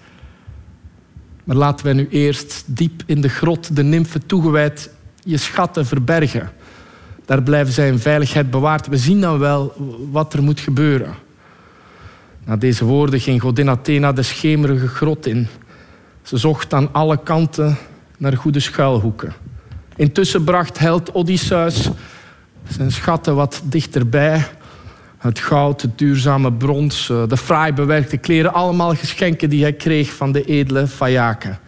Maar 1.47 1.55
laten 1.55 1.85
wij 1.85 1.93
nu 1.93 2.07
eerst 2.09 2.63
diep 2.65 3.03
in 3.05 3.21
de 3.21 3.29
grot, 3.29 3.75
de 3.75 3.83
nymfen 3.83 4.25
toegewijd, 4.25 4.89
je 5.23 5.37
schatten 5.37 5.85
verbergen. 5.85 6.51
Daar 7.25 7.43
blijven 7.43 7.73
zij 7.73 7.87
in 7.87 7.99
veiligheid 7.99 8.49
bewaard. 8.49 8.87
We 8.87 8.97
zien 8.97 9.21
dan 9.21 9.39
wel 9.39 9.73
wat 10.11 10.33
er 10.33 10.43
moet 10.43 10.59
gebeuren. 10.59 11.15
Na 12.45 12.55
deze 12.55 12.85
woorden 12.85 13.19
ging 13.19 13.41
godin 13.41 13.69
Athena 13.69 14.11
de 14.11 14.21
schemerige 14.21 14.87
grot 14.87 15.25
in. 15.25 15.47
Ze 16.21 16.37
zocht 16.37 16.73
aan 16.73 16.93
alle 16.93 17.23
kanten 17.23 17.77
naar 18.17 18.37
goede 18.37 18.59
schuilhoeken. 18.59 19.33
Intussen 19.95 20.43
bracht 20.43 20.77
held 20.77 21.11
Odysseus 21.11 21.89
zijn 22.67 22.91
schatten 22.91 23.35
wat 23.35 23.61
dichterbij 23.63 24.47
het 25.17 25.39
goud, 25.39 25.81
het 25.81 25.97
duurzame 25.97 26.53
brons, 26.53 27.09
eh, 27.09 27.27
de 27.27 27.37
fraai 27.37 27.73
bewerkte 27.73 28.17
kleren. 28.17 28.53
Allemaal 28.53 28.95
geschenken 28.95 29.49
die 29.49 29.61
hij 29.61 29.73
kreeg 29.73 30.13
van 30.13 30.31
de 30.31 30.43
edele 30.43 30.87
Fayaken. 30.87 31.59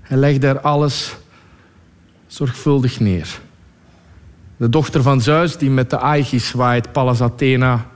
Hij 0.00 0.16
legde 0.16 0.46
er 0.46 0.60
alles 0.60 1.16
zorgvuldig 2.26 3.00
neer. 3.00 3.40
De 4.56 4.68
dochter 4.68 5.02
van 5.02 5.20
Zeus, 5.20 5.56
die 5.56 5.70
met 5.70 5.90
de 5.90 5.98
Aegis 5.98 6.48
zwaait, 6.48 6.92
Pallas 6.92 7.20
Athena, 7.20 7.86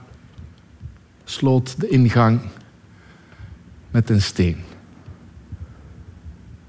sloot 1.23 1.79
de 1.79 1.87
ingang 1.87 2.39
met 3.91 4.09
een 4.09 4.21
steen. 4.21 4.57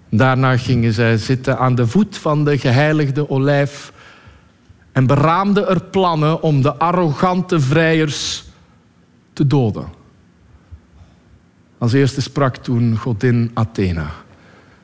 Daarna 0.09 0.57
gingen 0.57 0.93
zij 0.93 1.17
zitten 1.17 1.59
aan 1.59 1.75
de 1.75 1.87
voet 1.87 2.17
van 2.17 2.45
de 2.45 2.59
geheiligde 2.59 3.31
olijf 3.31 3.93
en 4.95 5.07
beraamde 5.07 5.67
er 5.67 5.83
plannen 5.83 6.43
om 6.43 6.63
de 6.63 6.75
arrogante 6.75 7.61
vrijers 7.61 8.45
te 9.33 9.47
doden. 9.47 9.87
Als 11.79 11.93
eerste 11.93 12.23
sprak 12.23 12.57
toen 12.57 12.97
godin 12.97 13.51
Athena 13.55 14.11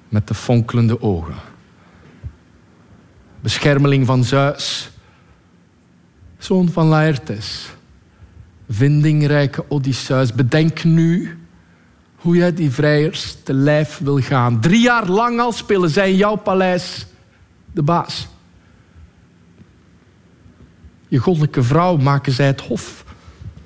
met 0.08 0.28
de 0.28 0.34
fonkelende 0.34 1.02
ogen. 1.02 1.34
Beschermeling 3.40 4.06
van 4.06 4.24
Zeus, 4.24 4.90
zoon 6.38 6.68
van 6.68 6.86
Laertes, 6.86 7.68
vindingrijke 8.68 9.64
Odysseus, 9.68 10.32
bedenk 10.32 10.84
nu 10.84 11.38
hoe 12.16 12.36
jij 12.36 12.54
die 12.54 12.70
vrijers 12.70 13.36
te 13.42 13.52
lijf 13.52 13.98
wil 13.98 14.20
gaan. 14.20 14.60
Drie 14.60 14.80
jaar 14.80 15.08
lang 15.08 15.40
al 15.40 15.52
spelen 15.52 15.90
zij 15.90 16.10
in 16.10 16.16
jouw 16.16 16.36
paleis 16.36 17.06
de 17.72 17.82
baas. 17.82 18.28
Je 21.10 21.18
goddelijke 21.18 21.62
vrouw 21.62 21.96
maken 21.96 22.32
zij 22.32 22.46
het 22.46 22.60
hof. 22.60 23.04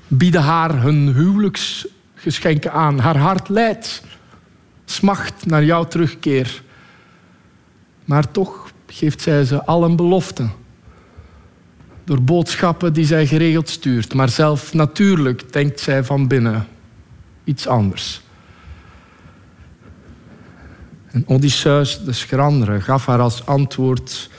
Bieden 0.09 0.43
haar 0.43 0.83
hun 0.83 1.15
huwelijksgeschenken 1.15 2.73
aan. 2.73 2.99
Haar 2.99 3.17
hart 3.17 3.49
leidt. 3.49 4.03
smacht 4.85 5.47
naar 5.47 5.65
jouw 5.65 5.85
terugkeer. 5.85 6.63
Maar 8.05 8.31
toch 8.31 8.71
geeft 8.87 9.21
zij 9.21 9.45
ze 9.45 9.65
al 9.65 9.85
een 9.85 9.97
belofte. 9.97 10.49
Door 12.05 12.23
boodschappen 12.23 12.93
die 12.93 13.07
zij 13.07 13.27
geregeld 13.27 13.69
stuurt. 13.69 14.15
Maar 14.15 14.29
zelf 14.29 14.75
natuurlijk 14.75 15.53
denkt 15.53 15.81
zij 15.81 16.05
van 16.05 16.29
binnen 16.29 16.67
iets 17.45 17.67
anders. 17.67 18.23
En 21.07 21.25
Odysseus, 21.27 22.05
de 22.05 22.13
schrandere, 22.13 22.81
gaf 22.81 23.07
haar 23.07 23.21
als 23.21 23.47
antwoord 23.47 24.31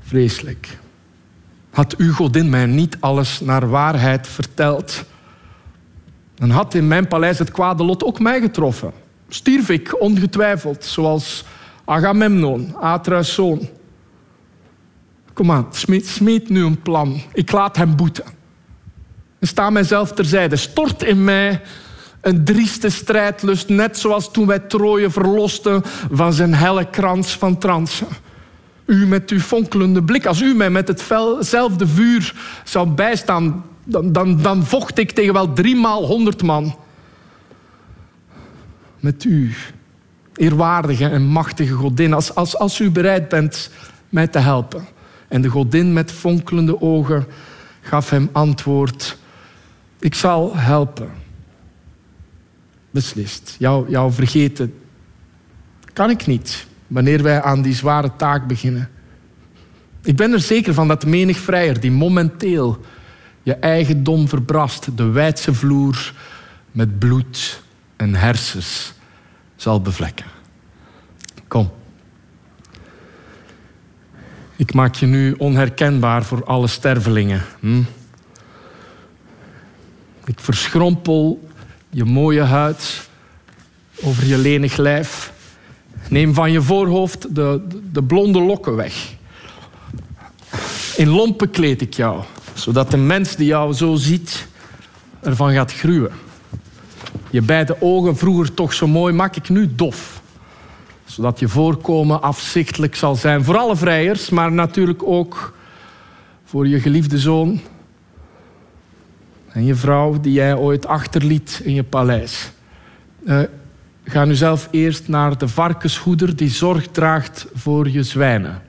vreselijk. 0.00 0.78
Had 1.78 1.96
uw 1.96 2.12
godin 2.12 2.50
mij 2.50 2.66
niet 2.66 2.96
alles 3.00 3.40
naar 3.40 3.68
waarheid 3.68 4.26
verteld, 4.26 5.04
dan 6.34 6.50
had 6.50 6.74
in 6.74 6.88
mijn 6.88 7.08
paleis 7.08 7.38
het 7.38 7.50
kwade 7.50 7.84
lot 7.84 8.04
ook 8.04 8.20
mij 8.20 8.40
getroffen. 8.40 8.92
Stierf 9.28 9.68
ik 9.68 10.00
ongetwijfeld, 10.00 10.84
zoals 10.84 11.44
Agamemnon, 11.84 12.76
Atreus 12.76 13.34
zoon. 13.34 13.68
Kom 15.32 15.50
aan, 15.50 15.66
smeet, 16.02 16.48
nu 16.48 16.64
een 16.64 16.82
plan. 16.82 17.20
Ik 17.32 17.52
laat 17.52 17.76
hem 17.76 17.96
boeten. 17.96 18.24
En 19.38 19.46
sta 19.46 19.70
mijzelf 19.70 20.12
terzijde. 20.12 20.56
Stort 20.56 21.02
in 21.02 21.24
mij 21.24 21.60
een 22.20 22.44
drieste 22.44 22.88
strijdlust, 22.88 23.68
net 23.68 23.98
zoals 23.98 24.32
toen 24.32 24.46
wij 24.46 24.58
Troje 24.58 25.10
verlosten 25.10 25.82
van 26.10 26.32
zijn 26.32 26.54
helle 26.54 26.90
krans 26.90 27.36
van 27.36 27.58
transen. 27.58 28.08
U 28.88 29.06
met 29.06 29.30
uw 29.30 29.40
fonkelende 29.40 30.02
blik, 30.02 30.26
als 30.26 30.40
u 30.40 30.54
mij 30.54 30.70
met 30.70 30.88
hetzelfde 30.88 31.86
vuur 31.86 32.34
zou 32.64 32.88
bijstaan, 32.88 33.64
dan, 33.84 34.12
dan, 34.12 34.42
dan 34.42 34.64
vocht 34.64 34.98
ik 34.98 35.10
tegen 35.10 35.32
wel 35.32 35.52
driemaal 35.52 36.04
honderd 36.04 36.42
man. 36.42 36.76
Met 39.00 39.24
u, 39.24 39.54
eerwaardige 40.34 41.08
en 41.08 41.22
machtige 41.22 41.72
godin, 41.72 42.12
als, 42.12 42.34
als, 42.34 42.58
als 42.58 42.80
u 42.80 42.90
bereid 42.90 43.28
bent 43.28 43.70
mij 44.08 44.26
te 44.26 44.38
helpen. 44.38 44.86
En 45.28 45.42
de 45.42 45.48
godin 45.48 45.92
met 45.92 46.12
fonkelende 46.12 46.80
ogen 46.80 47.26
gaf 47.80 48.10
hem 48.10 48.28
antwoord: 48.32 49.18
Ik 49.98 50.14
zal 50.14 50.56
helpen. 50.56 51.10
Beslist. 52.90 53.56
Jou, 53.58 53.90
jou 53.90 54.12
vergeten 54.12 54.74
kan 55.92 56.10
ik 56.10 56.26
niet 56.26 56.66
wanneer 56.88 57.22
wij 57.22 57.42
aan 57.42 57.62
die 57.62 57.74
zware 57.74 58.10
taak 58.16 58.46
beginnen. 58.46 58.88
Ik 60.02 60.16
ben 60.16 60.32
er 60.32 60.40
zeker 60.40 60.74
van 60.74 60.88
dat 60.88 61.06
menig 61.06 61.38
vrijer 61.38 61.80
die 61.80 61.90
momenteel 61.90 62.80
je 63.42 63.54
eigendom 63.54 64.28
verbrast, 64.28 64.96
de 64.96 65.04
wijdse 65.04 65.54
vloer 65.54 66.12
met 66.72 66.98
bloed 66.98 67.62
en 67.96 68.14
hersens 68.14 68.92
zal 69.56 69.80
bevlekken. 69.80 70.26
Kom. 71.48 71.70
Ik 74.56 74.74
maak 74.74 74.94
je 74.94 75.06
nu 75.06 75.32
onherkenbaar 75.32 76.24
voor 76.24 76.44
alle 76.44 76.66
stervelingen. 76.66 77.42
Hm? 77.60 77.82
Ik 80.24 80.40
verschrompel 80.40 81.48
je 81.90 82.04
mooie 82.04 82.42
huid 82.42 83.08
over 84.02 84.26
je 84.26 84.38
lenig 84.38 84.76
lijf. 84.76 85.32
Neem 86.08 86.34
van 86.34 86.52
je 86.52 86.62
voorhoofd 86.62 87.34
de, 87.34 87.66
de 87.92 88.02
blonde 88.02 88.40
lokken 88.40 88.76
weg. 88.76 89.14
In 90.96 91.08
lompen 91.08 91.50
kleed 91.50 91.82
ik 91.82 91.94
jou, 91.94 92.22
zodat 92.54 92.90
de 92.90 92.96
mens 92.96 93.36
die 93.36 93.46
jou 93.46 93.72
zo 93.72 93.94
ziet 93.94 94.46
ervan 95.20 95.52
gaat 95.52 95.72
gruwen. 95.72 96.12
Je 97.30 97.42
beide 97.42 97.76
ogen, 97.80 98.16
vroeger 98.16 98.54
toch 98.54 98.72
zo 98.72 98.86
mooi, 98.86 99.14
maak 99.14 99.36
ik 99.36 99.48
nu 99.48 99.74
dof. 99.74 100.22
Zodat 101.04 101.38
je 101.38 101.48
voorkomen 101.48 102.22
afzichtelijk 102.22 102.94
zal 102.94 103.14
zijn 103.14 103.44
voor 103.44 103.56
alle 103.56 103.76
vrijers, 103.76 104.30
maar 104.30 104.52
natuurlijk 104.52 105.02
ook 105.02 105.54
voor 106.44 106.68
je 106.68 106.80
geliefde 106.80 107.18
zoon 107.18 107.60
en 109.48 109.64
je 109.64 109.74
vrouw 109.74 110.20
die 110.20 110.32
jij 110.32 110.54
ooit 110.54 110.86
achterliet 110.86 111.60
in 111.64 111.74
je 111.74 111.84
paleis. 111.84 112.50
Uh, 113.24 113.40
ga 114.10 114.24
nu 114.24 114.34
zelf 114.34 114.68
eerst 114.70 115.08
naar 115.08 115.38
de 115.38 115.48
varkenshoeder 115.48 116.36
die 116.36 116.48
zorg 116.48 116.86
draagt 116.86 117.46
voor 117.54 117.88
je 117.88 118.02
zwijnen. 118.02 118.62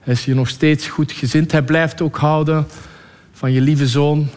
Hij 0.00 0.12
is 0.12 0.24
je 0.24 0.34
nog 0.34 0.48
steeds 0.48 0.88
goed 0.88 1.12
gezind. 1.12 1.52
Hij 1.52 1.62
blijft 1.62 2.00
ook 2.00 2.16
houden 2.16 2.66
van 3.32 3.52
je 3.52 3.60
lieve 3.60 3.86
zoon 3.86 4.28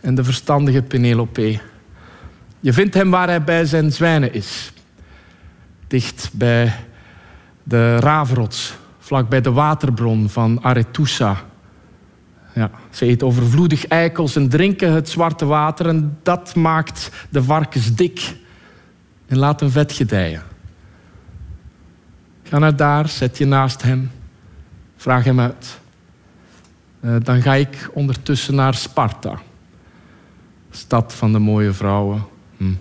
en 0.00 0.14
de 0.14 0.24
verstandige 0.24 0.82
Penelope. 0.82 1.60
Je 2.60 2.72
vindt 2.72 2.94
hem 2.94 3.10
waar 3.10 3.28
hij 3.28 3.44
bij 3.44 3.64
zijn 3.64 3.92
zwijnen 3.92 4.32
is. 4.32 4.72
Dicht 5.86 6.30
bij 6.32 6.74
de 7.62 7.96
Raverots, 7.96 8.74
vlak 8.98 9.28
bij 9.28 9.40
de 9.40 9.52
waterbron 9.52 10.28
van 10.28 10.62
Arethusa. 10.62 11.36
Ja, 12.54 12.70
ze 12.90 13.06
eet 13.06 13.22
overvloedig 13.22 13.86
eikels 13.86 14.36
en 14.36 14.48
drinken 14.48 14.92
het 14.92 15.08
zwarte 15.08 15.44
water 15.44 15.86
en 15.86 16.18
dat 16.22 16.54
maakt 16.54 17.10
de 17.28 17.42
varkens 17.42 17.94
dik 17.94 18.34
en 19.26 19.38
laat 19.38 19.60
hem 19.60 19.70
vet 19.70 19.92
gedijen. 19.92 20.42
Ga 22.42 22.58
naar 22.58 22.76
daar, 22.76 23.08
zet 23.08 23.38
je 23.38 23.46
naast 23.46 23.82
hem, 23.82 24.10
vraag 24.96 25.24
hem 25.24 25.40
uit. 25.40 25.78
Uh, 27.00 27.16
dan 27.22 27.42
ga 27.42 27.54
ik 27.54 27.90
ondertussen 27.92 28.54
naar 28.54 28.74
Sparta, 28.74 29.38
stad 30.70 31.14
van 31.14 31.32
de 31.32 31.38
mooie 31.38 31.72
vrouwen. 31.72 32.24
Hm. 32.56 32.72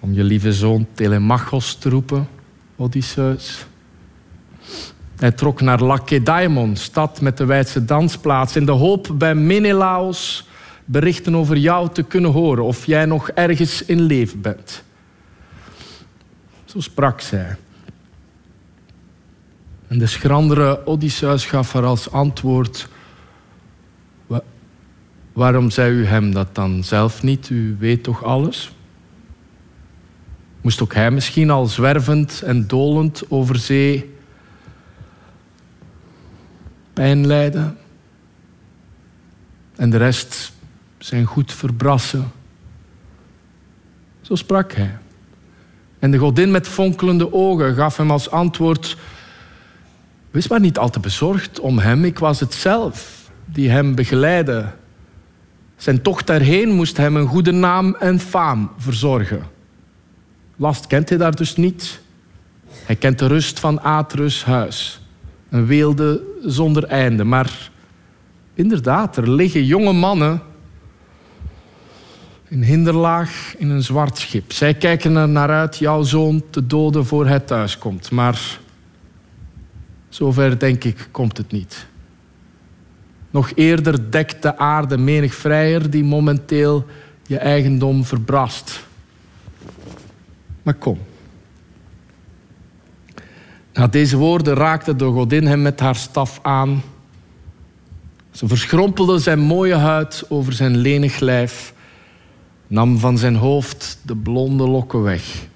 Om 0.00 0.12
je 0.12 0.24
lieve 0.24 0.52
zoon 0.52 0.86
Telemachos 0.92 1.74
te 1.74 1.88
roepen, 1.88 2.28
Odysseus. 2.76 3.66
Hij 5.16 5.32
trok 5.32 5.60
naar 5.60 5.82
Lakedaimon, 5.82 6.76
stad 6.76 7.20
met 7.20 7.36
de 7.36 7.44
wijdse 7.44 7.84
dansplaats, 7.84 8.56
in 8.56 8.66
de 8.66 8.72
hoop 8.72 9.10
bij 9.14 9.34
Menelaos 9.34 10.48
berichten 10.84 11.34
over 11.34 11.56
jou 11.56 11.88
te 11.92 12.02
kunnen 12.02 12.30
horen, 12.30 12.64
of 12.64 12.86
jij 12.86 13.04
nog 13.04 13.28
ergens 13.28 13.84
in 13.84 14.00
leven 14.00 14.40
bent. 14.40 14.82
Zo 16.68 16.80
sprak 16.80 17.20
zij. 17.20 17.56
En 19.86 19.98
de 19.98 20.06
schrandere 20.06 20.86
Odysseus 20.86 21.46
gaf 21.46 21.72
haar 21.72 21.84
als 21.84 22.10
antwoord: 22.10 22.88
Waarom 25.32 25.70
zei 25.70 25.92
u 25.92 26.06
hem 26.06 26.32
dat 26.32 26.54
dan 26.54 26.84
zelf 26.84 27.22
niet? 27.22 27.48
U 27.50 27.76
weet 27.78 28.02
toch 28.02 28.24
alles? 28.24 28.72
Moest 30.60 30.82
ook 30.82 30.94
hij 30.94 31.10
misschien 31.10 31.50
al 31.50 31.66
zwervend 31.66 32.42
en 32.42 32.66
dolend 32.66 33.30
over 33.30 33.56
zee 33.56 34.14
pijn 36.92 37.26
lijden? 37.26 37.78
En 39.76 39.90
de 39.90 39.96
rest 39.96 40.52
zijn 40.98 41.24
goed 41.24 41.52
verbrassen. 41.52 42.30
Zo 44.20 44.34
sprak 44.34 44.72
hij. 44.72 44.98
En 45.98 46.10
de 46.10 46.18
godin 46.18 46.50
met 46.50 46.68
fonkelende 46.68 47.32
ogen 47.32 47.74
gaf 47.74 47.96
hem 47.96 48.10
als 48.10 48.30
antwoord: 48.30 48.96
Wees 50.30 50.48
maar 50.48 50.60
niet 50.60 50.78
al 50.78 50.90
te 50.90 51.00
bezorgd 51.00 51.60
om 51.60 51.78
hem, 51.78 52.04
ik 52.04 52.18
was 52.18 52.40
het 52.40 52.54
zelf 52.54 53.30
die 53.44 53.70
hem 53.70 53.94
begeleidde. 53.94 54.66
Zijn 55.76 56.02
tocht 56.02 56.26
daarheen 56.26 56.68
moest 56.68 56.96
hem 56.96 57.16
een 57.16 57.26
goede 57.26 57.52
naam 57.52 57.94
en 57.94 58.20
faam 58.20 58.70
verzorgen. 58.76 59.42
Last 60.56 60.86
kent 60.86 61.08
hij 61.08 61.18
daar 61.18 61.34
dus 61.34 61.56
niet. 61.56 62.00
Hij 62.70 62.96
kent 62.96 63.18
de 63.18 63.26
rust 63.26 63.60
van 63.60 63.80
Atrus 63.80 64.44
huis. 64.44 65.00
Een 65.48 65.66
weelde 65.66 66.22
zonder 66.42 66.84
einde. 66.84 67.24
Maar 67.24 67.70
inderdaad, 68.54 69.16
er 69.16 69.30
liggen 69.30 69.64
jonge 69.64 69.92
mannen 69.92 70.42
in 72.48 72.62
hinderlaag 72.62 73.54
in 73.58 73.70
een 73.70 73.82
zwart 73.82 74.18
schip. 74.18 74.52
Zij 74.52 74.74
kijken 74.74 75.16
er 75.16 75.28
naar 75.28 75.50
uit 75.50 75.76
jouw 75.76 76.02
zoon 76.02 76.42
te 76.50 76.66
doden 76.66 77.06
voor 77.06 77.26
hij 77.26 77.40
thuiskomt. 77.40 78.10
Maar 78.10 78.58
zover 80.08 80.58
denk 80.58 80.84
ik 80.84 81.08
komt 81.10 81.36
het 81.36 81.52
niet. 81.52 81.86
Nog 83.30 83.52
eerder 83.54 84.10
dekt 84.10 84.42
de 84.42 84.58
aarde 84.58 84.98
menig 84.98 85.34
vrijer 85.34 85.90
die 85.90 86.04
momenteel 86.04 86.86
je 87.26 87.38
eigendom 87.38 88.04
verbrast. 88.04 88.86
Maar 90.62 90.74
kom. 90.74 90.98
Na 93.72 93.86
deze 93.86 94.16
woorden 94.16 94.54
raakte 94.54 94.96
de 94.96 95.04
godin 95.04 95.46
hem 95.46 95.62
met 95.62 95.80
haar 95.80 95.96
staf 95.96 96.38
aan. 96.42 96.82
Ze 98.30 98.48
verschrompelde 98.48 99.18
zijn 99.18 99.38
mooie 99.38 99.74
huid 99.74 100.24
over 100.28 100.52
zijn 100.52 100.76
lenig 100.76 101.18
lijf 101.18 101.72
nam 102.68 102.98
van 102.98 103.18
zijn 103.18 103.36
hoofd 103.36 103.98
de 104.02 104.16
blonde 104.16 104.68
lokken 104.68 105.02
weg. 105.02 105.46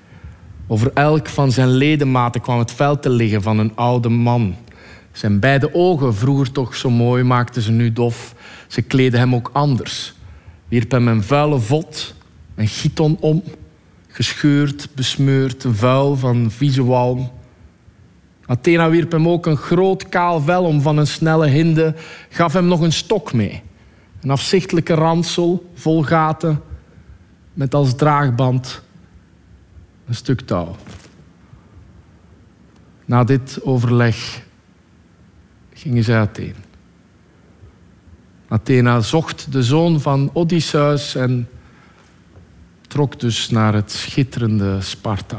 Over 0.67 0.91
elk 0.95 1.29
van 1.29 1.53
zijn 1.53 1.69
ledematen 1.69 2.41
kwam 2.41 2.59
het 2.59 2.73
vel 2.73 2.99
te 2.99 3.11
liggen 3.11 3.43
van 3.43 3.59
een 3.59 3.77
oude 3.77 4.09
man. 4.09 4.55
Zijn 5.13 5.41
beide 5.41 5.75
ogen, 5.75 6.15
vroeger 6.15 6.53
toch 6.53 6.77
zo 6.77 6.91
mooi, 6.91 7.23
maakten 7.23 7.63
ze 7.63 7.71
nu 7.71 7.93
dof. 7.93 8.35
Ze 8.67 8.83
kleden 8.83 9.21
hem 9.21 9.35
ook 9.35 9.51
anders. 9.53 10.15
Wierp 10.69 10.91
hem 10.91 11.09
een 11.09 11.23
vuile 11.23 11.59
vod, 11.59 12.15
een 12.55 12.69
giton 12.69 13.17
om, 13.21 13.43
gescheurd, 14.09 14.89
besmeurd, 14.95 15.65
vuil 15.69 16.17
van 16.17 16.51
vieze 16.51 16.85
walm. 16.85 17.31
Athena 18.47 18.91
wierp 18.91 19.13
hem 19.13 19.29
ook 19.29 19.47
een 19.47 19.57
groot 19.57 20.09
kaal 20.09 20.41
vel 20.41 20.65
om 20.65 20.81
van 20.81 20.99
een 20.99 21.07
snelle 21.07 21.47
hinde, 21.47 21.95
gaf 22.29 22.53
hem 22.53 22.67
nog 22.67 22.81
een 22.81 22.93
stok 22.93 23.33
mee. 23.33 23.63
Een 24.21 24.31
afzichtelijke 24.31 24.95
ransel 24.95 25.71
vol 25.75 26.03
gaten, 26.03 26.63
met 27.55 27.75
als 27.75 27.95
draagband 27.95 28.83
een 30.07 30.15
stuk 30.15 30.41
touw. 30.41 30.77
Na 33.05 33.25
dit 33.25 33.63
overleg 33.63 34.43
gingen 35.73 36.05
zij 36.05 36.19
uiteen. 36.19 36.55
Athena 38.49 39.01
zocht 39.01 39.53
de 39.53 39.63
zoon 39.63 40.01
van 40.01 40.31
Odysseus 40.33 41.15
en 41.15 41.49
trok 42.89 43.21
dus 43.21 43.51
naar 43.51 43.75
het 43.75 43.91
schitterende 43.91 44.81
Sparta. 44.81 45.39